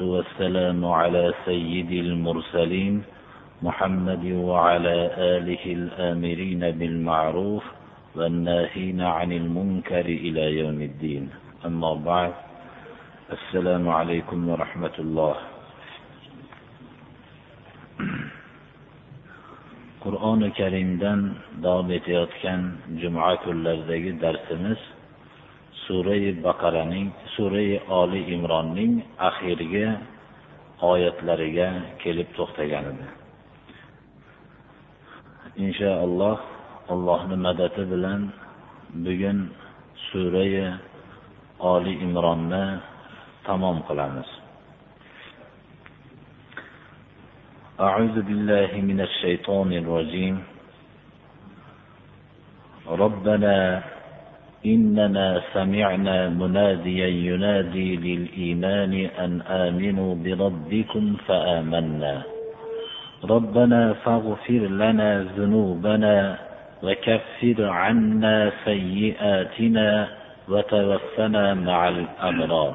[0.00, 3.02] والسلام على سيد المرسلين
[3.62, 7.64] محمد وعلى آله الآمرين بالمعروف
[8.16, 11.24] والناهين عن المنكر إلى يوم الدين.
[11.66, 12.32] أما بعد
[13.32, 15.36] السلام عليكم ورحمة الله.
[20.06, 24.78] qur'oni karimdan davom etayotgan juma kunlaridagi darsimiz
[25.85, 28.93] surai baqaraning surai oli imronning
[29.27, 29.85] oxirgi
[30.91, 31.67] oyatlariga
[32.01, 33.07] kelib to'xtagan edi
[35.65, 36.37] inshaalloh
[36.93, 38.21] allohni madadi bilan
[39.03, 39.39] bugun
[40.09, 40.53] surai
[41.73, 42.65] oli imronni
[43.45, 44.29] tamom qilamiz
[47.81, 50.35] أعوذ بالله من الشيطان الرجيم
[52.87, 53.57] ربنا
[54.64, 58.92] إننا سمعنا مناديا ينادي للإيمان
[59.24, 62.22] أن آمنوا بربكم فآمنا.
[63.24, 66.16] ربنا فاغفر لنا ذنوبنا
[66.82, 69.88] وكفر عنا سيئاتنا
[70.48, 72.74] وتوفنا مع الأبرار.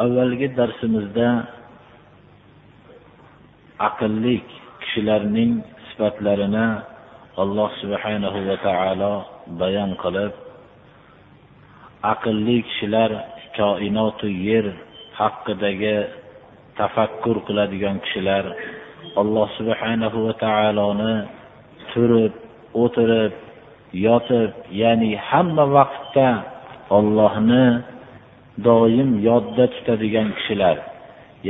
[0.00, 1.28] avvalgi darsimizda
[3.88, 4.40] aqlli
[4.80, 5.60] kishilarning
[5.92, 6.66] sifatlarini
[7.42, 9.12] alloh subhanahu va taolo
[9.60, 10.32] bayon qilib
[12.12, 13.10] aqlli kishilar
[13.56, 14.66] koinotu yer
[15.20, 15.96] haqidagi
[16.78, 18.44] tafakkur qiladigan kishilar
[19.22, 21.14] alloh subhanahu va taoloni
[21.92, 22.32] turib
[22.82, 23.32] o'tirib
[24.06, 24.50] yotib
[24.82, 26.28] ya'ni hamma vaqtda
[26.98, 27.66] ollohni
[28.68, 30.76] doim yodda tutadigan kishilar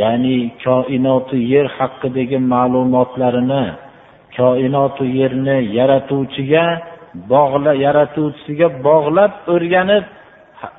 [0.01, 3.65] ya'ni koinoti yer haqidagi ma'lumotlarini
[4.39, 6.65] koinotu yerni yaratuvchiga
[7.33, 10.05] bog'la yaratuvchisiga bog'lab o'rganib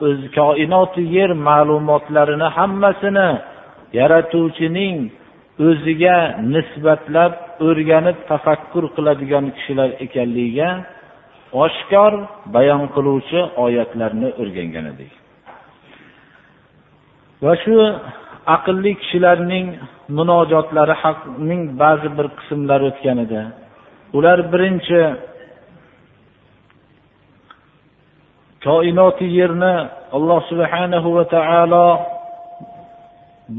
[0.08, 3.30] o'z koinotu yer ma'lumotlarini hammasini
[4.00, 4.98] yaratuvchining
[5.68, 6.18] o'ziga
[6.54, 7.34] nisbatlab
[7.68, 10.70] o'rganib tafakkur qiladigan kishilar ekanligiga
[11.66, 12.14] oshkor
[12.56, 15.12] bayon qiluvchi oyatlarni o'rgangan edik.
[17.44, 17.76] Va shu
[18.56, 19.68] aqlli kishilarning
[20.18, 23.42] munojotlari haqning ba'zi bir qismlari o'tgan edi.
[24.18, 25.02] Ular birinchi
[28.66, 29.76] koinoti yerni
[30.16, 31.88] alloh subhanahu va taolo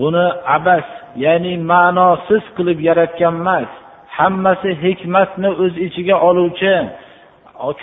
[0.00, 0.26] buni
[0.56, 0.86] abas
[1.24, 3.70] ya'ni ma'nosiz qilib yaratgan emas
[4.18, 6.74] hammasi hikmatni o'z ichiga oluvchi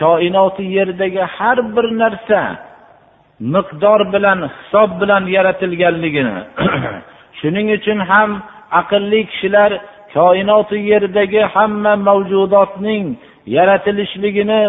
[0.02, 2.42] koinoti yerdagi har bir narsa
[3.40, 6.38] miqdor bilan hisob bilan yaratilganligini.
[7.40, 8.30] Shuning uchun ham
[8.82, 9.72] aqlli kishilar
[10.14, 13.06] koinoti yerdagi hamma mavjudotning
[13.56, 14.62] yaratilishligini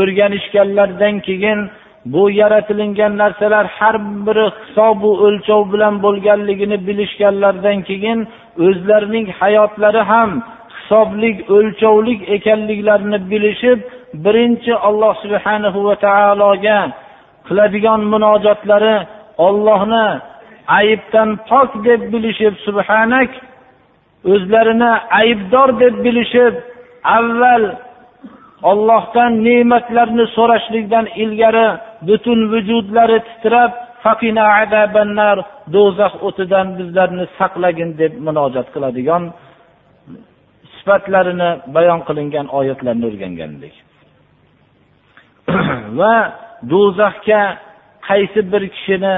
[0.00, 1.58] o'rganishganlaridan keyin
[2.04, 3.96] bu yaratilingan narsalar har
[4.26, 8.18] biri hisobu o'lchov bilan bo'lganligini bilishganlaridan keyin
[8.66, 10.30] o'zlarining hayotlari ham
[10.76, 13.78] hisoblik o'lchovlik ekanliklarini bilishib
[14.24, 16.78] birinchi alloh subhanahu va taologa
[17.50, 18.96] qiladigan munojotlari
[19.46, 20.06] ollohni
[20.78, 23.30] aybdan pok deb bilishib subhanak
[24.32, 26.54] o'zlarini aybdor deb bilishib
[27.18, 27.64] avval
[28.70, 31.68] ollohdan ne'matlarni so'rashlikdan ilgari
[32.08, 33.72] butun vujudlari titrab
[35.74, 39.22] do'zax o'tidan bizlarni saqlagin deb munojat qiladigan
[40.76, 43.74] sifatlarini bayon qilingan oyatlarni o'rgangan edik
[46.00, 46.14] va
[46.72, 47.42] do'zaxga
[48.08, 49.16] qaysi bir kishini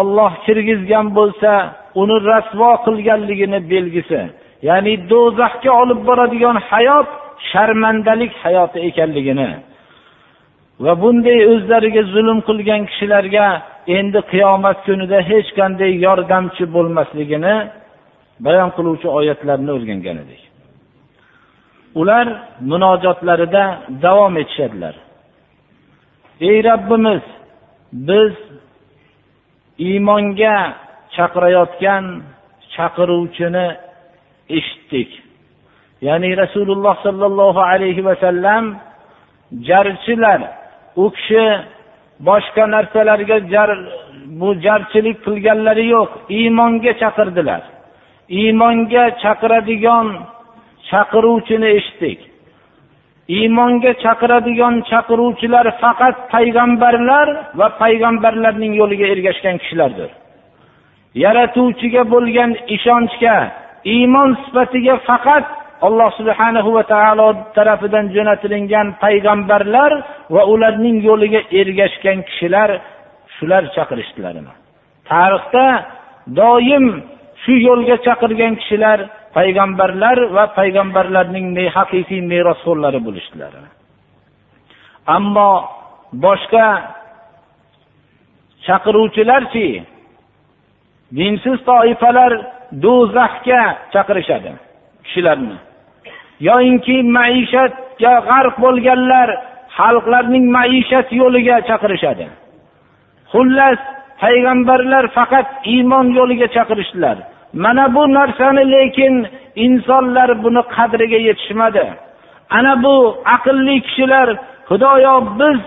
[0.00, 1.52] olloh kirgizgan bo'lsa
[2.00, 4.20] uni rasvo qilganligini belgisi.
[4.68, 7.08] Ya'ni do'zaxga olib boradigan hayot
[7.50, 9.50] sharmandalik hayoti ekanligini.
[10.84, 13.46] Va bunday o'zlariga zulm qilgan kishilarga
[13.98, 17.54] endi qiyomat kunida hech qanday yordamchi bo'lmasligini
[18.46, 20.42] bayon qiluvchi oyatlarni o'rgangan edik.
[22.00, 22.26] Ular
[22.70, 23.64] munojotlarida
[24.04, 24.94] davom etishadilar.
[26.40, 27.22] Ey robbimiz
[27.92, 28.32] biz
[29.78, 30.74] iymonga
[31.16, 32.04] chaqirayotgan
[32.74, 33.66] chaqiruvchini
[34.48, 35.10] eshitdik.
[36.00, 38.64] Ya'ni rasululloh sollallohu alayhi vasallam
[39.68, 40.40] jarchilar
[40.96, 41.46] u kishi
[42.28, 43.70] boshqa narsalarga jar
[44.40, 47.62] bu jarchilik qilganlari yo'q iymonga chaqirdilar.
[48.40, 50.06] Iymonga chaqiradigan
[50.90, 52.18] chaqiruvchini eshitdik.
[53.28, 57.28] Iymonga chaqiradigan chaqiruvchilar faqat payg'ambarlar
[57.58, 60.10] va payg'ambarlarning yo'liga ergashgan kishilardir.
[61.24, 63.36] Yaratuvchiga bo'lgan ishonchga
[63.94, 65.44] iymon sifatiga faqat
[65.86, 69.92] alloh subhanahu va taolo tarafidan jo'natilingan payg'ambarlar
[70.34, 72.70] va ularning yo'liga ergashgan kishilar
[73.36, 74.34] shular chaqirishdilar
[75.10, 75.66] tarixda
[76.40, 76.86] doim
[77.42, 78.98] shu yo'lga chaqirgan kishilar
[79.36, 81.46] payg'ambarlar va payg'ambarlarning
[81.76, 83.52] haqiqiy merosxo'rlari bo'lishdilar
[85.16, 85.50] ammo
[86.24, 86.66] boshqa
[88.66, 89.68] chaqiruvchilarchi
[91.18, 92.32] dinsiz toifalar
[92.84, 93.62] do'zaxga
[93.94, 94.52] chaqirishadi
[95.04, 95.56] kishilarni.
[96.48, 99.28] Yoyinki maishatga g'arq bo'lganlar
[99.78, 102.26] xalqlarning maishat yo'liga chaqirishadi.
[103.32, 103.78] Xullas
[104.22, 107.16] payg'ambarlar faqat iymon yo'liga chaqirishdilar.
[107.64, 109.14] Mana bu narsani lekin
[109.64, 111.84] insonlar buni qadriga yetishmadi.
[112.50, 112.94] Ana bu
[113.36, 114.28] aqlli kishilar
[114.68, 115.60] xudoyo biz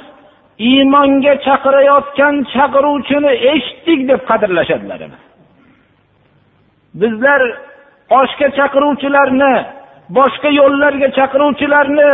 [0.69, 5.00] iymonga chaqirayotgan chaqiruvchini eshitdik deb qadrlashadilar.
[7.01, 7.41] Bizlar
[8.19, 9.53] oshga chaqiruvchilarni
[10.18, 12.12] boshqa yo'llarga chaqiruvchilarni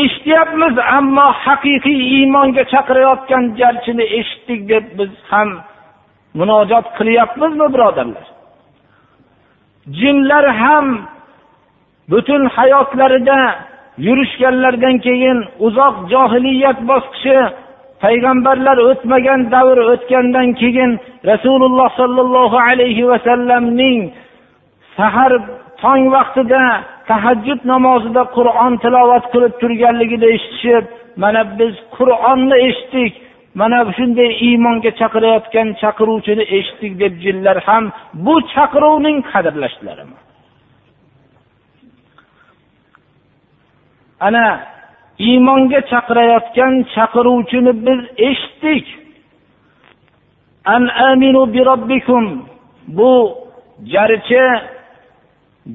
[0.00, 5.48] eshityapmiz ammo haqiqiy iymonga chaqirayotgan jarchini eshitdik deb biz ham
[6.38, 8.26] munojot qilyapmizmi birodarlar?
[9.90, 10.86] Jinlar ham
[12.10, 13.40] butun hayotlarida
[14.06, 17.38] yurishganlaridan keyin uzoq johiliyat bosqichi
[18.02, 20.90] payg'ambarlar o'tmagan davr o'tgandan keyin
[21.30, 24.00] rasululloh sollallohu alayhi vasallamning
[24.96, 25.32] sahar
[25.82, 26.62] tong vaqtida
[27.10, 30.84] tahajjud namozida qur'on tilovat qilib turganligini eshitishib
[31.22, 33.12] mana biz qur'onni eshitdik
[33.60, 37.84] mana shunday iymonga chaqirayotgan chaqiruvchini eshitdik deb jinlar ham
[38.24, 39.98] bu chaqiruvning qadrlashdilar
[44.26, 44.46] ana
[45.18, 48.86] iymonga chaqirayotgan chaqiruvchini biz eshitdik.
[50.64, 52.48] An aminu bi robbikum.
[52.88, 53.38] Bu
[53.92, 54.44] jarchi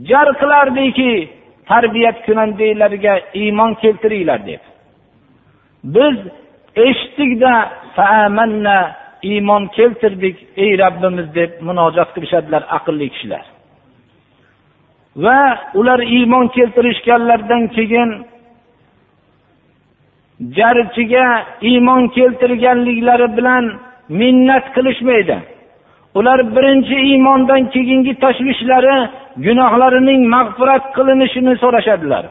[0.10, 1.30] jar qilardiki
[1.70, 4.62] tarbiyat kunandanglarga iymon keltiringlar deb.
[5.84, 6.18] Biz
[6.76, 7.54] eshitdikda
[9.24, 13.46] iymon keltirdik ey robbimiz deb munojat qilishadilar aqlli kishilar.
[15.24, 15.40] Va
[15.80, 18.10] ular iymon keltirishganlaridan keyin
[20.58, 21.26] jarchiga
[21.62, 23.66] iymon keltirganliklari bilan
[24.20, 25.38] minnat qilishmaydi.
[26.20, 28.98] Ular birinchi iymondan keyingi tashvishlari
[29.46, 32.26] gunohlarining mag'firat qilinishini so'rashadilar.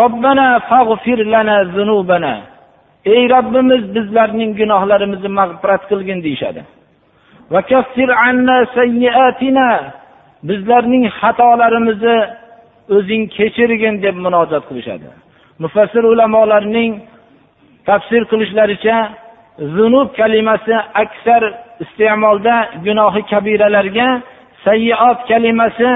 [0.00, 2.34] Robbana fag'fir lana zunubana.
[3.16, 6.62] Ey robbimiz bizlarning gunohlarimizni mag'firat qilgin deyishadi.
[10.48, 12.18] Bizlarning xatolarimizni
[12.96, 15.08] o'zing kechirgin deb munojat qilishadi.
[15.62, 16.92] Mufassir ulamolarning
[17.88, 18.96] tafsir qilishlaricha
[19.76, 21.42] zunub kalimasi aksar
[21.84, 22.56] iste'molda
[22.86, 24.08] gunohi kabiralarga
[24.64, 25.90] sayyiot kalimasi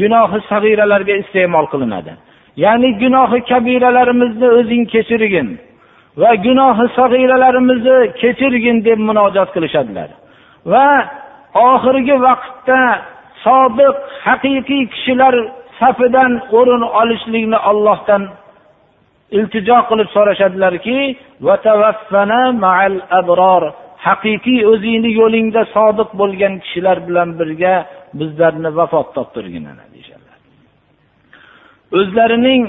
[0.00, 2.12] gunohi sag'iralarga iste'mol qilinadi.
[2.64, 5.48] Ya'ni gunohi kabiralarimizni o'zing kechirgin.
[6.20, 10.08] Va gunohi sag'iralarimizni kechirgin deb munojat qilishadilar.
[10.72, 10.88] Va
[11.72, 12.80] oxirgi vaqtda
[13.44, 13.96] sodiq
[14.26, 15.34] haqiqiy kishilar
[15.80, 18.22] safidan o'rin olishlikni ollohdan
[19.38, 20.98] iltijo qilib so'rashadilarki
[24.06, 27.74] haqiqiy o'zingni yo'lingda sodiq bo'lgan kishilar bilan birga
[28.18, 30.38] bizlarni vafot toptirgin deyishadilar.
[31.98, 32.62] O'zlarining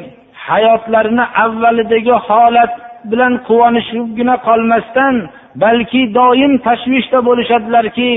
[0.47, 2.73] hayotlarini avvalidagi holat
[3.11, 5.15] bilan quvonishibgina qolmasdan
[5.63, 8.09] balki doim tashvishda bo'lishadilarki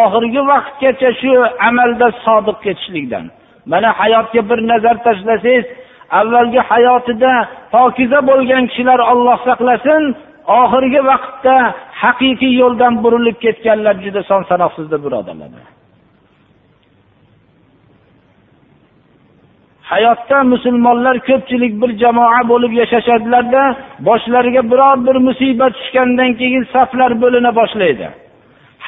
[0.00, 1.32] oxirgi vaqtgacha shu
[1.68, 3.24] amalda sodiq ketishlikdan.
[3.72, 5.66] Mana hayotga bir nazar tashlasangiz
[6.20, 7.32] avvalgi hayotida
[7.74, 10.02] pokiza bo'lgan kishilar olloh saqlasin
[10.62, 11.56] oxirgi vaqtda
[12.02, 15.75] haqiqiy yo'ldan burilib ketganlar juda son sanoqsizdir birodarlar.
[19.91, 23.63] hayotda musulmonlar ko'pchilik bir jamoa bo'lib yashashadilarda
[24.07, 28.07] boshlariga biror bir musibat tushgandan keyin saflar bo'lina boshlaydi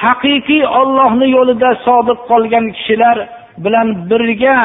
[0.04, 3.16] haqiqiy ollohni yo'lida sodiq qolgan kishilar
[3.64, 4.56] bilan birga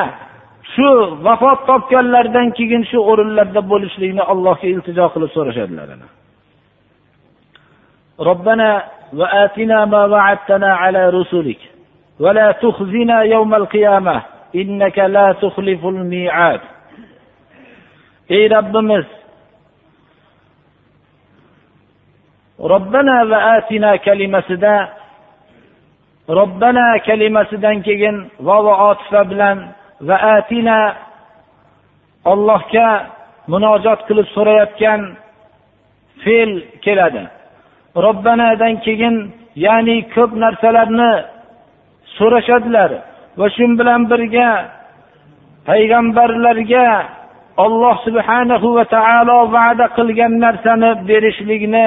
[0.73, 0.89] shu
[1.25, 5.89] vafot topganlaridan keyin shu o'rinlarda bo'lishlikni allohga iltijo qilib so'rashadilar
[8.31, 8.69] ربنا
[9.19, 11.61] وآتنا ما وعدتنا على رسلك
[12.23, 14.15] ولا تخزنا يوم القيامة
[14.61, 15.26] innaka la
[18.37, 19.06] ey robbimiz
[22.73, 24.75] robbana va atina kalimasida
[26.28, 29.58] robbana kalimasidan keyin vova otifa bilan
[30.08, 30.78] va atina
[32.32, 32.88] ollohga
[33.52, 35.00] munojot qilib so'rayotgan
[36.23, 36.50] fe'l
[36.84, 37.25] keladi
[38.06, 39.16] robbanadan keyin
[39.64, 41.12] ya'ni ko'p narsalarni
[42.16, 42.90] so'rashadilar
[43.38, 44.50] va shu bilan birga
[45.68, 46.86] payg'ambarlarga
[47.64, 51.86] olloh subhanahu va taolo va'da qilgan narsani berishlikni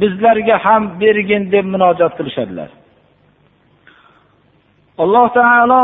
[0.00, 2.70] bizlarga ham bergin deb munojat qilishadilar.
[5.02, 5.82] Alloh taolo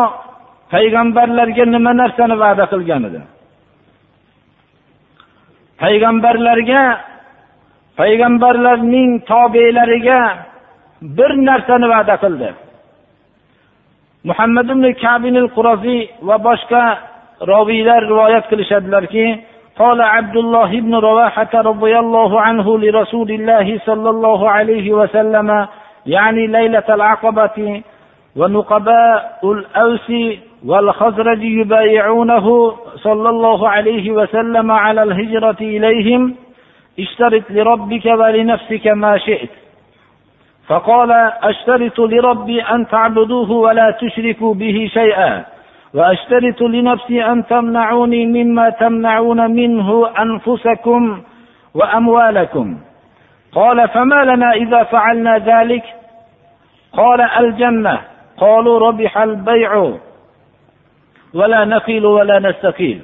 [0.75, 3.21] payg'ambarlarga nima narsani va'da qilgan edi?
[5.83, 6.83] Payg'ambarlarga
[8.00, 10.21] payg'ambarlarning tobelariga
[11.19, 12.50] bir narsani va'da qildi.
[14.25, 16.85] Muhammad ibn kabinil quraziy va boshqa
[17.53, 19.27] roviylar rivoyat qilishadilarki
[19.81, 25.67] قال عبد الله بن رواحة رضي الله عنه لرسول الله صلى الله عليه وسلم
[26.07, 27.83] يعني ليلة العقبة
[28.37, 30.12] ونقباء الأوس
[30.67, 36.35] والخزرج يبايعونه صلى الله عليه وسلم على الهجرة إليهم
[37.00, 39.50] اشترط لربك ولنفسك ما شئت
[40.71, 41.11] فقال
[41.43, 45.45] أشترط لربي أن تعبدوه ولا تشركوا به شيئا.
[45.95, 51.23] وأشترط لنفسي أن تمنعوني مما تمنعون منه أنفسكم
[51.75, 52.79] وأموالكم.
[53.53, 55.85] قال فما لنا إذا فعلنا ذلك؟
[56.93, 58.00] قال الجنة.
[58.39, 59.71] قالوا ربح البيع
[61.35, 63.03] ولا نقيل ولا نستقيل.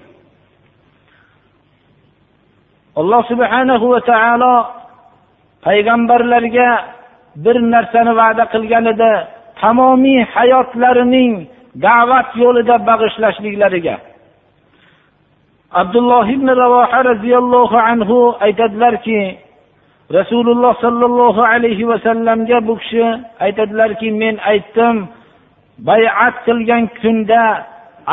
[2.97, 4.55] alloh subhanahu va taolo
[5.61, 6.71] payg'ambarlarga
[7.45, 9.13] bir narsani va'da qilgan edi
[9.61, 11.33] tamomiy hayotlarining
[11.87, 13.97] da'vat yo'lida bag'ishlashliklariga.
[15.81, 19.21] Abdulloh ibn ravoha roziyallohu anhu aytadilarki
[20.19, 23.07] rasululloh sollallohu alayhi vasallamga bu kishi
[23.45, 24.97] aytadilarki men aytdim
[25.89, 27.43] bayat qilgan kunda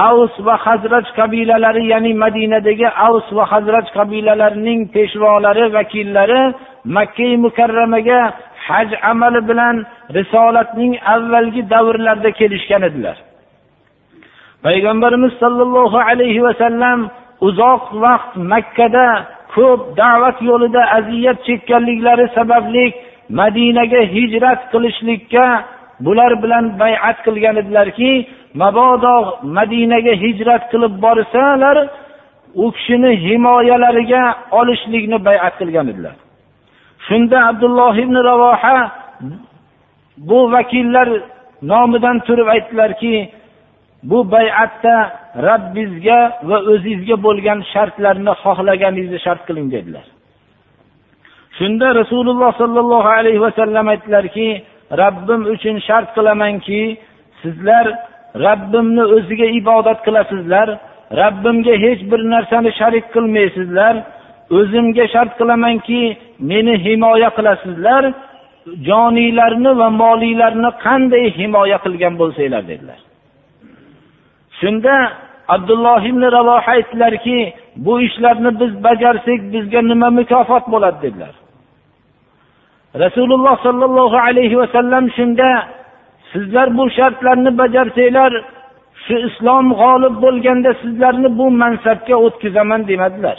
[0.09, 6.41] avs va hazraj qabilalari ya'ni madinadagi avs va hazraj qabilalarining peshvolari vakillari
[6.95, 8.21] makka mukarramaga
[8.67, 9.75] haj amali bilan
[10.17, 13.17] risolatning avvalgi davrlarida kelishgan edilar.
[14.65, 16.99] Payg'ambarimiz sollallohu alayhi vasallam
[17.47, 19.07] uzoq vaqt makkada
[19.55, 22.85] ko'p da'vat yo'lida aziyat chekkanliklari sababli
[23.39, 25.45] madinaga hijrat qilishlikka
[26.05, 28.11] bular bilan bayat qilgan edilarki
[28.61, 29.15] mabodo
[29.57, 31.77] madinaga hijrat qilib borsalar
[32.63, 34.23] u kishini himoyalariga
[34.59, 36.15] olishlikni bayat qilgan edilar.
[37.07, 38.77] Shunda abdulloh ibn ravoha
[40.17, 41.07] bu vakillar
[41.61, 43.15] nomidan turib aytdilarki
[44.03, 44.95] bu bayatda
[45.47, 46.19] rabbingizga
[46.49, 50.05] va o'zingizga bo'lgan shartlarni xohlaganingizni shart qiling dedilar.
[51.57, 54.47] Shunda rasululloh sollallohu alayhi vasallam aytdilarki
[55.03, 56.81] rabbim uchun shart qilamanki
[57.41, 57.85] sizlar
[58.47, 60.67] rabbimni o'ziga ibodat qilasizlar
[61.21, 63.95] rabbimga hech bir narsani sharik qilmaysizlar
[64.57, 66.01] o'zimga shart qilamanki
[66.51, 68.03] meni himoya qilasizlar
[68.87, 72.99] joniylarni va moliylarni qanday himoya qilgan bo'lsanglar dedilar.
[74.59, 74.95] Shunda
[75.55, 77.39] abdulloh ibn ravoha aytdilarki
[77.85, 81.33] bu ishlarni biz bajarsak bizga nima mukofot bo'ladi dedilar.
[83.03, 85.49] Rasululloh sollallohu alayhi vasallam shunda
[86.31, 88.31] sizlar bu shartlarni bajarsanglar
[89.05, 93.37] shu islom g'olib bo'lganda sizlarni bu mansabga o'tkazaman demadilar.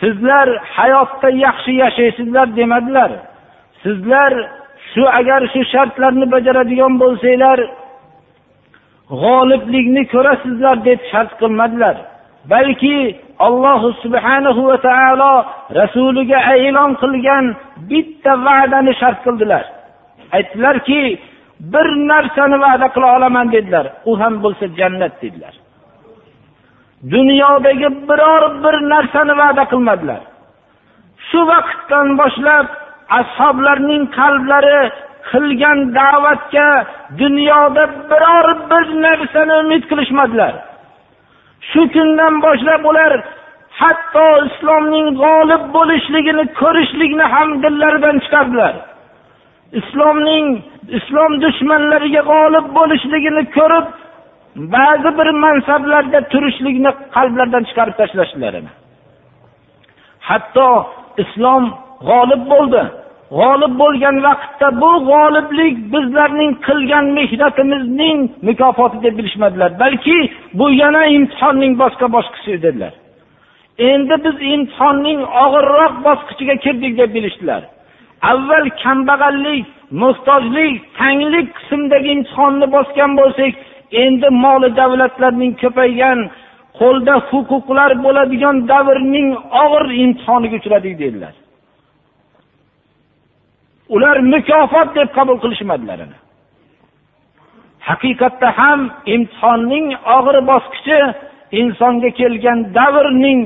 [0.00, 3.10] Sizlar hayotda yaxshi yashaysizlar demadilar.
[3.82, 4.32] Sizlar
[4.92, 7.58] shu agar shu shartlarni bajaradigan bo'lsanglar
[9.22, 11.96] g'oliblikni ko'rasizlar deb shart qilmadilar.
[12.52, 12.96] Balki
[13.46, 15.34] alloh subhanahu va taolo
[15.80, 17.44] rasuliga e'lon qilgan
[17.90, 19.64] bitta va'dani shart qildilar.
[20.36, 21.02] Aytdilarki
[21.72, 23.86] bir narsani va'da qila olaman dedilar.
[24.10, 25.54] U ham bo'lsa jannat dedilar.
[27.10, 30.20] Dunyodagi biror bir narsani va'da qilmadilar.
[31.28, 32.66] Shu vaqtdan boshlab
[33.20, 34.80] ashoblarning qalblari
[35.30, 36.68] qilgan da'vatga
[37.20, 40.54] dunyoda biror bir narsani umid qilishmadilar.
[41.70, 43.12] Shu kundan boshlab ular
[43.80, 48.74] hatto islomning g'olib bo'lishligini ko'rishlikni ham dillaridan chiqardilar.
[49.80, 50.46] Islomning
[50.98, 53.86] islom dushmanlariga g'olib bo'lishligini ko'rib
[54.56, 58.54] ba'zi bir mansablarda turishlikni qalblaridan chiqarib tashlashdilar
[60.28, 60.68] hatto
[61.22, 61.64] islom
[62.08, 62.82] g'olib bo'ldi.
[63.38, 69.70] G'olib bo'lgan vaqtda bu g'oliblik bizlarning qilgan mehnatimizning mukofoti deb bilishmadilar.
[69.82, 70.18] Balki
[70.58, 72.92] bu yana imtihonning boshqa bosqichi dedilar.
[73.90, 77.62] Endi biz imtihonning og'irroq bosqichiga kirdik deb bilishdilar.
[78.32, 79.66] Avval kambag'allik
[80.02, 83.52] muhtojlik tanglik qismidagi imtihonni bosgan bo'lsak
[84.04, 86.18] endi moli davlatlarning ko'paygan
[86.80, 89.28] qo'lda huquqlar bo'ladigan davrning
[89.62, 91.34] og'ir imtihoniga uchradik dedilar.
[93.94, 95.98] Ular mukofot deb qabul qilishmadilar
[97.88, 98.80] haqiqatda ham
[99.14, 101.00] imtihonning og'ir bosqichi
[101.60, 103.40] insonga kelgan davrning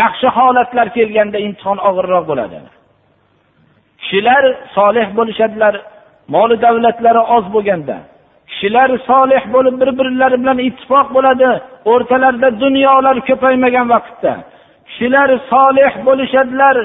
[0.00, 2.58] yaxshi holatlar kelganda imtihon og'irroq bo'ladi.
[4.00, 4.42] Kishilar
[4.76, 5.74] solih bo'lishadilar
[6.34, 7.96] moli davlatlari oz bo'lganda.
[8.48, 11.50] Kishilar solih bo'lib bir birlari bilan ittifoq bo'ladi.
[11.92, 14.32] O'rtalarida dunyolar ko'paymagan vaqtda.
[14.88, 16.76] Kishilar solih bo'lishadilar.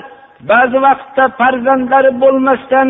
[0.52, 2.88] Ba'zi vaqtda farzandlari bo'lmasdan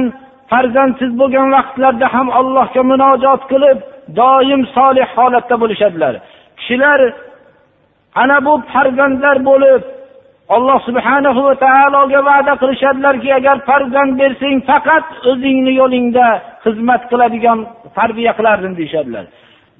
[0.51, 3.77] farzandsiz bo'lgan vaqtlarda ham allohga munojot qilib
[4.19, 6.13] doim solih holatda bo'lishadilar.
[6.59, 6.99] Kishilar
[8.21, 9.81] ana bu farzandlar bo'lib
[10.55, 16.27] alloh subhanahu va taologa va'da qilishadilarki agar farzand bersang faqat o'zingni yo'lingda
[16.63, 17.59] xizmat qiladigan
[17.97, 19.25] tarbiya qilardim deyishadilar.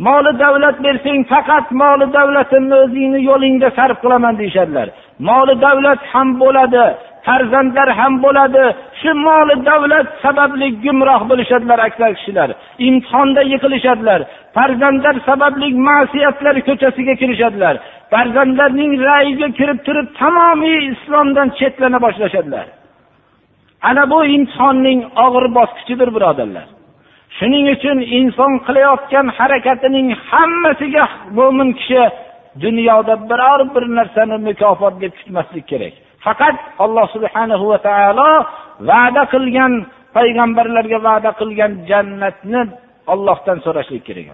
[0.08, 4.88] Moli davlat bersang faqat moli davlatimni o'zingni yo'lingda sarf qilaman deyishadilar.
[5.30, 6.86] Moli davlat ham bo'ladi
[7.26, 8.64] farzandlar ham bo'ladi.
[9.02, 12.50] Shu moli davlat sababli gumroh bo'lishadilar aksar kishilar.
[12.88, 14.20] Imtihonda yiqilishadilar.
[14.56, 17.76] Farzandlar sababli ma'siyatlar ko'chasiga kirishadilar.
[18.14, 22.66] Farzandlarning rayiga kirib turib tamomiy islomdan chetlana boshlashadilar.
[23.90, 26.68] Ana bu insonning og'ir bosqichidir birodarlar.
[27.38, 31.06] Shuning uchun inson qilayotgan harakatining hammasiga
[31.38, 32.02] mo'min kishi
[32.64, 35.94] dunyoda biror bir narsani mukofot deb kutmaslik kerak.
[36.26, 38.32] Faqat alloh subhanahu va taolo
[38.90, 39.74] va'da qilgan
[40.16, 42.62] payg'ambarlarga va'da qilgan jannatni
[43.14, 44.28] ollohdan so'rashlik kerak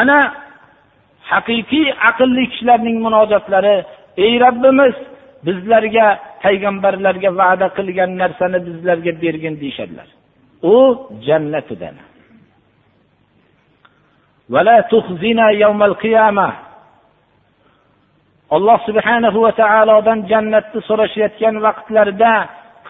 [0.00, 0.18] ana.
[1.30, 3.76] Haqiqiy aqlli kishilarning munojotlari
[4.24, 4.94] ey robbimiz
[5.46, 6.06] bizlarga
[6.44, 10.08] payg'ambarlarga va'da qilgan narsani bizlarga bergin deyishadilar.
[10.72, 10.76] U
[11.26, 11.96] jannatidan
[18.56, 22.32] alloh subhanahu va taolodan jannatni so'rashayotgan vaqtlarida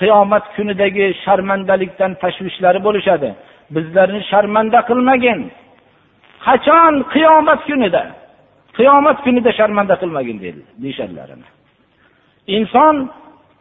[0.00, 3.28] qiyomat kunidagi sharmandalikdan tashvishlari bo'lishadi.
[3.74, 5.40] Bizlarni sharmanda qilmagin.
[6.46, 8.02] Qachon qiyomat kunida?
[8.78, 10.36] Qiyomat kunida sharmanda qilmagin
[10.82, 11.28] deyishadilar
[12.56, 12.96] inson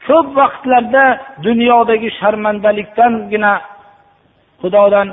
[0.07, 1.05] ko'p vaqtlarda
[1.47, 3.53] dunyodagi sharmandalikdangina
[4.61, 5.07] xudodan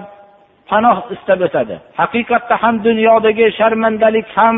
[0.70, 1.76] panoh istab o'tadi.
[2.00, 4.56] Haqiqatda ham dunyodagi sharmandalik ham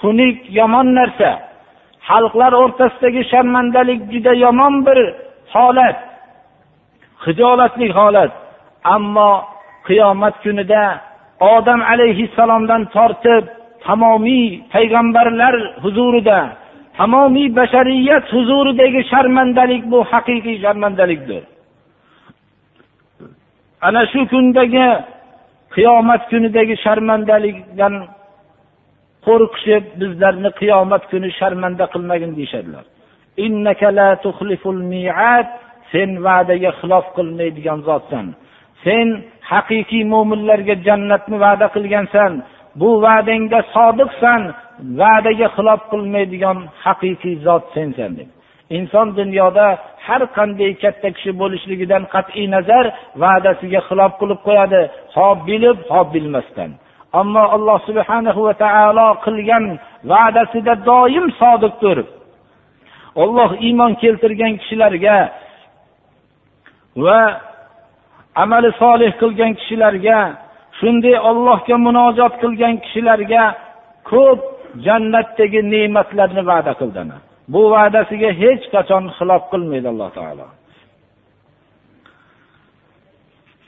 [0.00, 1.30] xunuk yomon narsa.
[2.08, 4.98] Xalqlar o'rtasidagi sharmandalik juda yomon bir
[5.54, 5.98] holat
[7.24, 8.32] hijolatli holat.
[8.94, 9.32] Ammo
[9.86, 10.84] qiyomat kunida
[11.54, 13.44] odam alayhissalomdan tortib
[13.86, 16.38] tamomiy payg'ambarlar huzurida
[17.00, 21.42] tamomiy bashariyat huzuridagi sharmandalik bu haqiqiy sharmandalikdir.
[23.86, 24.86] Ana shu kundagi
[25.74, 27.94] qiyomat kunidagi sharmandalikdan
[29.26, 32.84] qo'rqishib bizlarni qiyomat kuni sharmanda qilmagin deyishadilar.
[35.92, 38.26] Sen va'daga xilof qilmaydigan zotsan.
[38.84, 39.06] Sen
[39.52, 42.32] haqiqiy mo'minlarga jannatni va'da qilgansan.
[42.80, 44.42] Bu va'dangda sodiqsan.
[45.00, 48.28] Va'daga xilof qilmaydigan haqiqiy zot sensan deb
[48.76, 49.66] inson dunyoda
[50.06, 52.84] har qanday katta kishi bo'lishligidan qat'iy nazar
[53.22, 54.82] va'dasiga xilof qilib qo'yadi.
[55.14, 56.70] Ho bilib ho bilmasdan.
[57.20, 59.64] Ammo alloh subhanahu va taolo qilgan
[60.12, 61.98] va'dasida doim sodiqdir.
[63.22, 65.16] Olloh iymon keltirgan kishilarga
[67.04, 67.20] va
[68.42, 70.18] amali solih qilgan kishilarga
[70.78, 73.44] shunday ollohga munojot qilgan kishilarga
[74.10, 74.40] ko'p
[74.85, 77.01] jannatdagi ne'matlarni va'da qildi
[77.53, 80.47] bu va'dasiga hech qachon xilof qilmaydi alloh taolo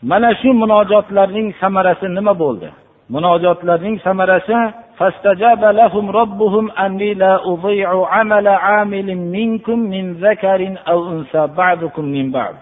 [0.09, 2.69] mana shu munojotlarning samarasi nima bo'ldi
[3.15, 4.59] munojotlarning samarasi
[4.99, 12.31] فاستجاب لهم ربهم أني لا أضيع عمل عامل منكم من ذكر أو أنثى بعضكم من
[12.37, 12.55] بعض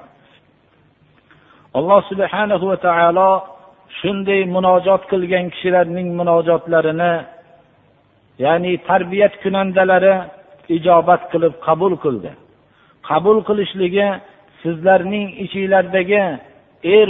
[1.75, 3.31] alloh subhanahu va taolo
[3.99, 7.11] shunday munojot qilgan kishilarning munojotlarini
[8.44, 10.14] ya'ni tarbiyat kunandalari
[10.76, 12.30] ijobat qilib qabul qildi.
[13.08, 14.08] Qabul qilishligi
[14.62, 16.22] sizlarning ichinglardagi
[16.98, 17.08] er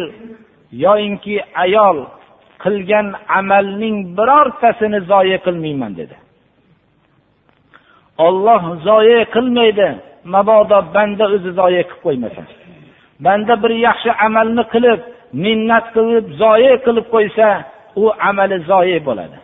[0.85, 1.99] yoyinki ayol
[2.65, 3.07] qilgan
[3.39, 6.17] amalning birortasini zoye qilmayman dedi.
[8.27, 9.89] Olloh zoye qilmaydi
[10.35, 12.43] mabodo banda o'zi zoye qilib qo'ymasa
[13.27, 15.01] banda bir yaxshi amalni qilib
[15.45, 17.47] minnat qilib zoye qilib qo'ysa
[18.03, 19.37] u amali zoye bo'ladi.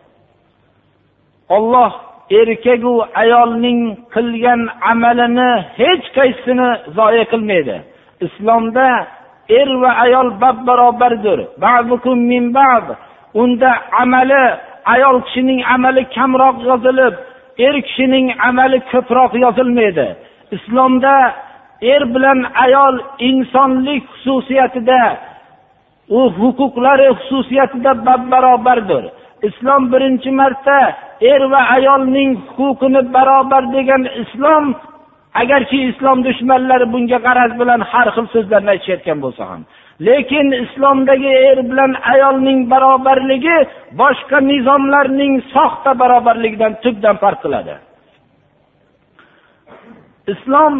[1.48, 1.92] Olloh
[2.30, 3.80] erkaku ayolning
[4.14, 4.60] qilgan
[4.92, 7.76] amalini hech qaysisini zoya qilmaydi.
[8.26, 8.88] Islomda
[9.58, 11.38] er va ayol bab barobardir.
[13.42, 13.70] Unda
[14.02, 14.42] amali
[14.94, 17.14] ayol kishining amali kamroq yozilib
[17.66, 20.06] er kishining amali ko'proq yozilmaydi.
[20.56, 21.16] Islomda
[21.92, 22.94] er bilan ayol
[23.28, 25.02] insonlik xususiyatida
[26.18, 29.04] u huquqlari xususiyatida bab barobardir.
[29.48, 30.78] Islom birinchi marta
[31.20, 34.64] er va ayolning huquqini barobar degan islom
[35.42, 39.62] agarki islom dushmanlari bunga g'araz bilan har xil so'zlarni aytishayotgan bo'lsa ham.
[40.06, 43.56] Lekin islomdagi er bilan ayolning barobarligi
[44.00, 47.74] boshqa nizomlarning soxta barobarligidan tubdan farq qiladi.
[50.32, 50.74] Islom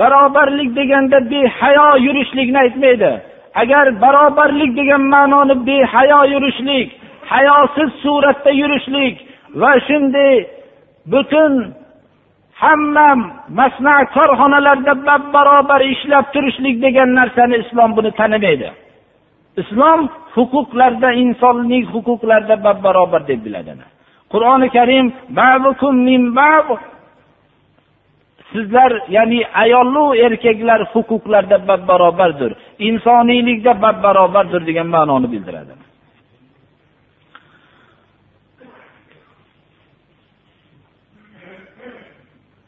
[0.00, 3.12] barobarlik deganda behayo yurishlikni aytmaydi.
[3.62, 6.88] Agar barobarlik degan ma'noni behayo yurishlik
[7.32, 9.14] hayosiz suratda yurishlik
[9.54, 10.34] va shunday
[11.12, 11.52] butun
[12.62, 13.08] hamma
[13.58, 18.68] masna korxonalarda bab barobar ishlab turishlik degan narsani islom buni tanimaydi.
[19.62, 20.00] Islom
[20.36, 23.72] huquqlarda insonlik huquqlarida bab barobar deb biladi
[24.32, 25.06] qur'oni karim
[28.52, 32.52] sizlar ya'ni ayollu erkaklar huquqlarda bab barobardir.
[32.88, 35.74] Insoniylikda bab barobardir degan ma'noni bildiradi.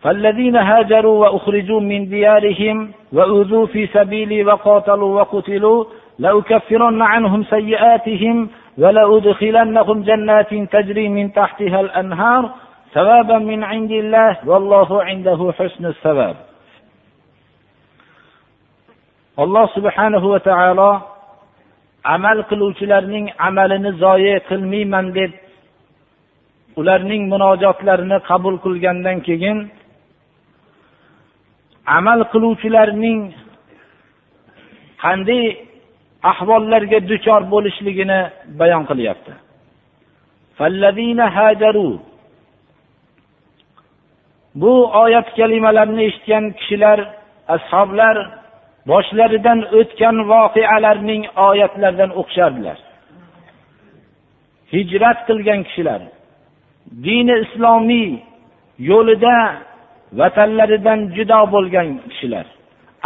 [0.01, 5.85] فالذين هاجروا وأخرجوا من ديارهم وأوذوا في سبيلي وقاتلوا وقتلوا
[6.19, 12.49] لأكفرن عنهم سيئاتهم ولأدخلنهم جنات تجري من تحتها الأنهار
[12.93, 16.35] ثوابا من عند الله والله عنده حسن الثواب
[19.37, 20.91] alloh subhanahu va taolo
[22.13, 25.31] amal qiluvchilarning amalini zoye qilmayman deb
[26.79, 29.57] ularning munojotlarini qabul qilgandan keyin
[31.86, 33.20] amal qiluvchilarning
[35.02, 35.44] qanday
[36.30, 38.20] ahvollarga duchor bo'lishligini
[38.60, 39.32] bayon qilyapti.
[44.54, 46.98] Bu oyat kalimalarni eshitgan kishilar
[47.56, 48.16] ashoblar
[48.90, 52.78] boshlaridan o'tgan voqealarning oyatlaridan o'qishardilar.
[54.72, 56.00] Hijrat qilgan kishilar
[57.06, 58.10] dini islomiy
[58.90, 59.36] yo'lida
[60.20, 62.46] vatanlaridan judo bo'lgan kishilar.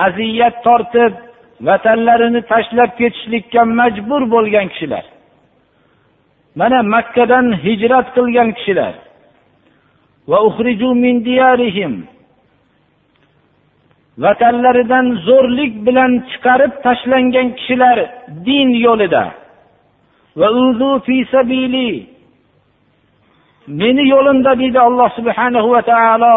[0.07, 1.13] Aziyat tortib
[1.69, 5.05] vatanlarini tashlab ketishlikka majbur bo'lgan kishilar.
[6.59, 8.95] Mana makkadan hijrat qilgan kishilar.
[14.25, 17.97] Vatanlaridan zo'rlik bilan chiqarib tashlangan kishilar
[18.47, 19.25] din yo'lida.
[23.81, 26.35] Meni yo'limda deydi alloh subhanahu va taolo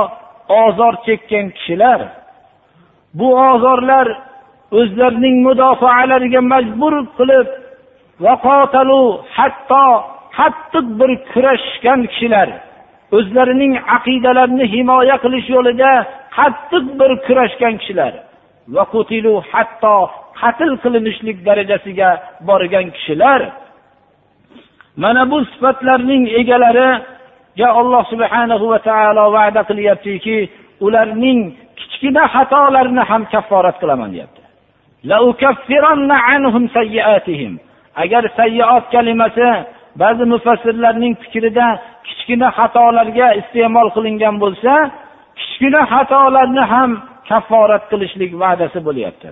[0.49, 1.99] ozor chekkan kishilar
[3.13, 4.07] bu ozorlar
[4.79, 7.47] o'zlarining mudofaalariga majbur qilib
[9.37, 9.85] hatto
[10.37, 12.49] qattiq bir kurashgan kishilar
[13.17, 15.91] o'zlarining aqidalarini himoya qilish yo'lida
[16.37, 18.13] qattiq bir kurashgan kishilar
[19.53, 19.95] hatto
[20.41, 22.09] qatl qilinishlik darajasiga
[22.47, 23.41] borgan kishilar.
[25.03, 26.89] Mana bu sifatlarning egalari
[27.55, 30.37] yo alloh subhanahu va taolo va'da qilyaptiki
[30.85, 31.39] ularning
[31.79, 34.41] kichkina xatolarini ham kafforat qilaman deyapti.
[38.03, 39.49] Agar sayyoat kalimasi
[40.01, 41.67] ba'zi mufassirlarning fikrida
[42.07, 44.73] kichkina xatolarga iste'mol qilingan bo'lsa
[45.39, 46.91] kichkina xatolarni ham
[47.29, 49.27] kafforat qilishlik va'dasi bo'lyapti.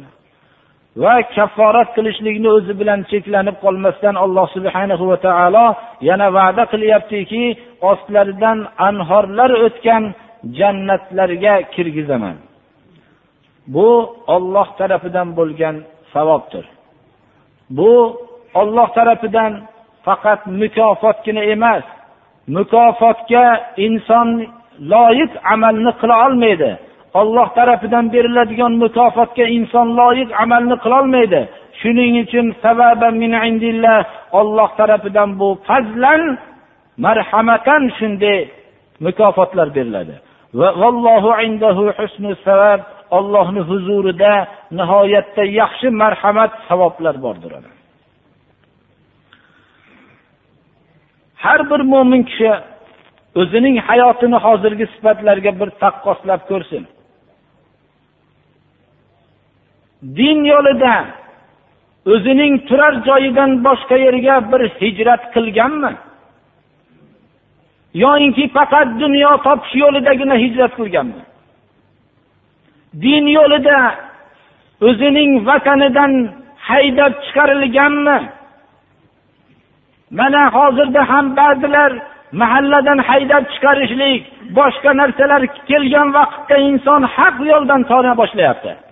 [1.03, 5.65] Va kafforat qilishlikni o'zi bilan cheklanib qolmasdan alloh subhanahu va taolo
[6.09, 7.43] yana va'da qilyaptiki
[7.91, 8.57] ostlaridan
[8.87, 10.03] anhorlar o'tgan
[10.59, 12.37] jannatlarga kirgizaman.
[13.73, 13.89] Bu
[14.35, 15.75] olloh tarafidan bo'lgan
[16.13, 16.65] savobdir.
[17.77, 17.91] Bu
[18.61, 19.51] olloh tarafidan
[20.05, 21.85] faqat mukofotgina emas
[22.55, 23.45] mukofotga
[23.85, 24.29] inson
[24.93, 26.71] loyiq amalni qila olmaydi.
[27.13, 31.41] Olloh tarafidan beriladigan mukofotga inson loyiq amalni qilolmaydi.
[31.81, 32.47] Shuning uchun
[34.39, 36.21] olloh tarafidan bu fazlan
[37.05, 38.39] marhamatan shunday
[39.05, 40.15] mukofotlar beriladi.
[43.17, 47.51] Ollohni huzurida nihoyatda yaxshi marhamat savoblar bordir
[51.43, 52.51] har bir mo'min kishi
[53.41, 56.83] o'zining hayotini hozirgi sifatlarga bir taqqoslab ko'rsin.
[60.01, 61.05] Din yo'lida
[62.05, 65.93] o'zining turar joyidan boshqa yerga bir hijrat qilganmi?
[68.03, 71.21] Yoyinki faqat dunyo topish yo'lidagina hijrat qilganmi?
[73.03, 73.79] Din yo'lida
[74.87, 76.11] o'zining vatanidan
[76.69, 78.19] haydab chiqarilganmi?
[80.19, 81.91] Mana hozirda ham ba'zilar
[82.41, 84.21] mahalladan haydab chiqarishlik
[84.57, 88.86] boshqa narsalar kelgan vaqtda inson haq yo'ldan tona boshlayapti.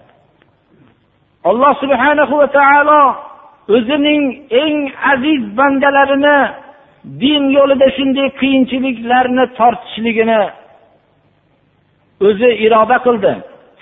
[1.50, 3.02] Alloh subhanahu va taolo
[3.76, 4.24] o'zining
[4.64, 4.78] eng
[5.14, 6.38] aziz bandalarini
[7.22, 10.42] din yo'lida shunday qiyinchiliklarni tortishligini
[12.28, 13.34] o'zi iroda qildi.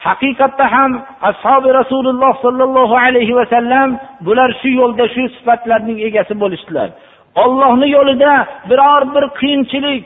[0.05, 0.91] Haqiqatda ham
[1.29, 3.89] ashobi rasululloh sollallohu alayhi vasallam
[4.25, 6.89] bular shu yo'lda shu sifatlarning egasi bo'lishdilar.
[7.43, 8.33] Ollohni yo'lida
[8.69, 10.03] biror bir qiyinchilik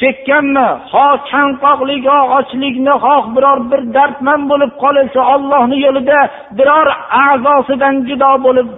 [0.00, 6.18] chekkanmi ho chanqoqlik ho ochlikni xoh biror bir dardman bo'lib qolsa ollohni yo'lida
[6.58, 6.88] biror
[7.26, 8.68] a'zosidan judo bo'lib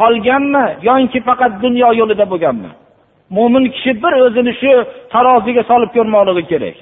[0.00, 0.66] qolganmi?
[0.88, 2.70] Yoinki faqat dunyo yo'lida bo'lganmi?
[3.36, 4.72] Mo'min kishi bir o'zini shu
[5.12, 6.76] taroziga solib ko'rmoqligi kerak.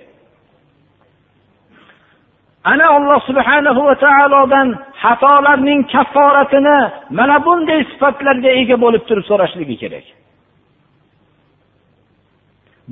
[2.73, 4.69] Ana alloh subhanahu va taolodan
[5.03, 6.79] xatolarning kafforatini
[7.19, 10.07] mana bunday sifatlarga ega bo'lib turib so'rashligi kerak.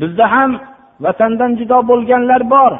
[0.01, 0.51] Bizda ham
[1.05, 2.73] vatandan judo bo'lganlar bor.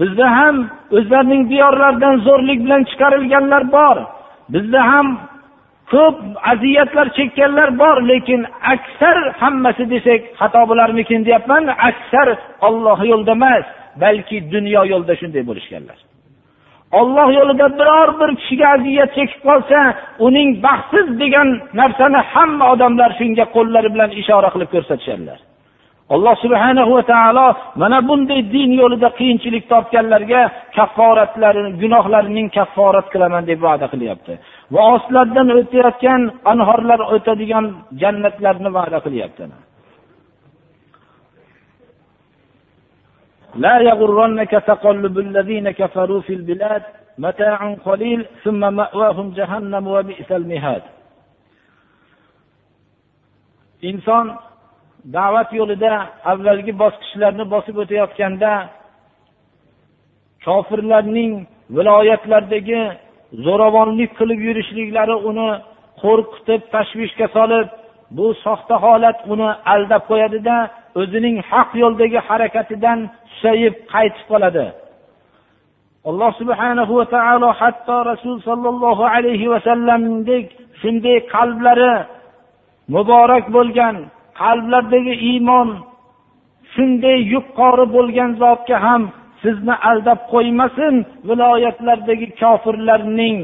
[0.00, 0.56] Bizda ham
[0.96, 3.96] o'zlarining diyorlaridan zo'rlik bilan chiqarilganlar bor.
[4.54, 5.06] Bizda ham
[5.92, 6.18] ko'p
[6.52, 8.40] aziyatlar chekkanlar bor lekin
[8.74, 11.64] aksar hammasi desak xato bo'larmikin deyapman.
[11.90, 12.28] Aksar
[12.68, 13.64] olloh yo'lida emas
[14.02, 15.98] balki dunyo yo'lida shunday bo'lishganlar.
[17.00, 19.78] Olloh yo'lida biror bir kishiga aziyat chekib qolsa
[20.26, 21.48] uning baxtsiz degan
[21.80, 25.38] narsani hamma odamlar shunga qo'llari bilan ishora qilib ko'rsatishadilar.
[26.15, 27.47] alloh subhana va taolo
[27.81, 30.41] mana bunday din yo'lida qiyinchilik topganlarga
[30.75, 34.33] kafforatlarini gunohlarining kafforat qilaman deb va'da qilyapti
[34.73, 37.65] va ostlaridan o'tayotgan anhorlar o'tadigan
[38.01, 39.45] jannatlarni va'da qilyapti
[43.65, 46.83] لا يغرنك تقلب الذين كفروا في البلاد
[47.17, 50.83] متاع قليل ثم مأواهم جهنم وبئس المهاد
[53.89, 54.25] inson
[55.16, 55.92] da'vat yo'lida
[56.32, 58.52] avvalgi bosqichlarni bosib o'tayotganda
[60.46, 61.32] kofirlarning
[61.76, 62.80] viloyatlardagi
[63.46, 65.48] zo'ravonlik qilib yurishliklari uni
[66.02, 67.66] qo'rqitib tashvishga solib
[68.16, 70.56] bu soxta holat uni aldab qo'yadida
[71.00, 72.98] o'zining haq yo'ldagi harakatidan
[73.32, 74.66] susayib qaytib qoladi.
[76.08, 80.46] Alloh subhanahu va taolo hatto rasul sollallohu alayhi vasallamdek
[80.80, 81.94] shunday qalblari
[82.94, 83.96] muborak bo'lgan
[84.40, 85.68] qalblardagi iymon
[86.72, 89.02] shunday yuqori bo'lgan zotga ham
[89.42, 90.94] sizni aldab qo'ymasin
[91.28, 93.38] viloyatlardagi kofirlarning.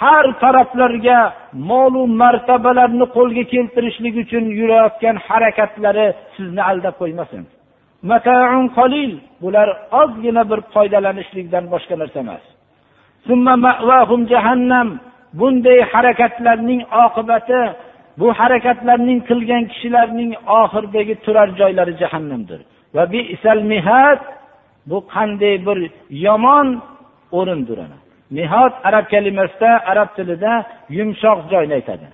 [0.00, 1.18] Har taraflarga
[1.70, 7.42] molu martabalarni qo'lga keltirishlik uchun yurayotgan harakatlari sizni aldab qo'ymasin.
[8.78, 9.12] Qalil
[9.42, 9.68] bular
[10.00, 12.44] ozgina bir foydalanishlikdan boshqa narsa emas.
[14.32, 14.88] Jahannam
[15.38, 17.60] bunday harakatlarning oqibati
[18.18, 22.60] bu harakatlarning qilgan kishilarning oxiridagi turar joylari jahannamdir.
[22.94, 23.04] Va
[23.74, 24.20] mihad
[24.90, 25.78] bu qanday bir
[26.26, 26.68] yomon
[27.38, 27.78] o'rindir
[28.38, 30.52] mihod arab kalimasida arab tilida
[30.98, 32.06] yumshoq joyni aytadi.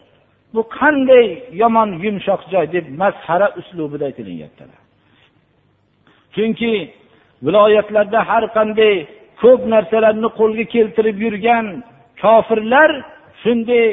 [0.54, 1.26] Bu qanday
[1.62, 4.64] yomon yumshoq joy deb mazhara uslubida aytilyapti
[6.34, 6.72] chunki
[7.44, 8.94] viloyatlarda har qanday
[9.42, 11.66] ko'p narsalarni qo'lga keltirib yurgan
[12.22, 12.90] kofirlar
[13.42, 13.86] shunday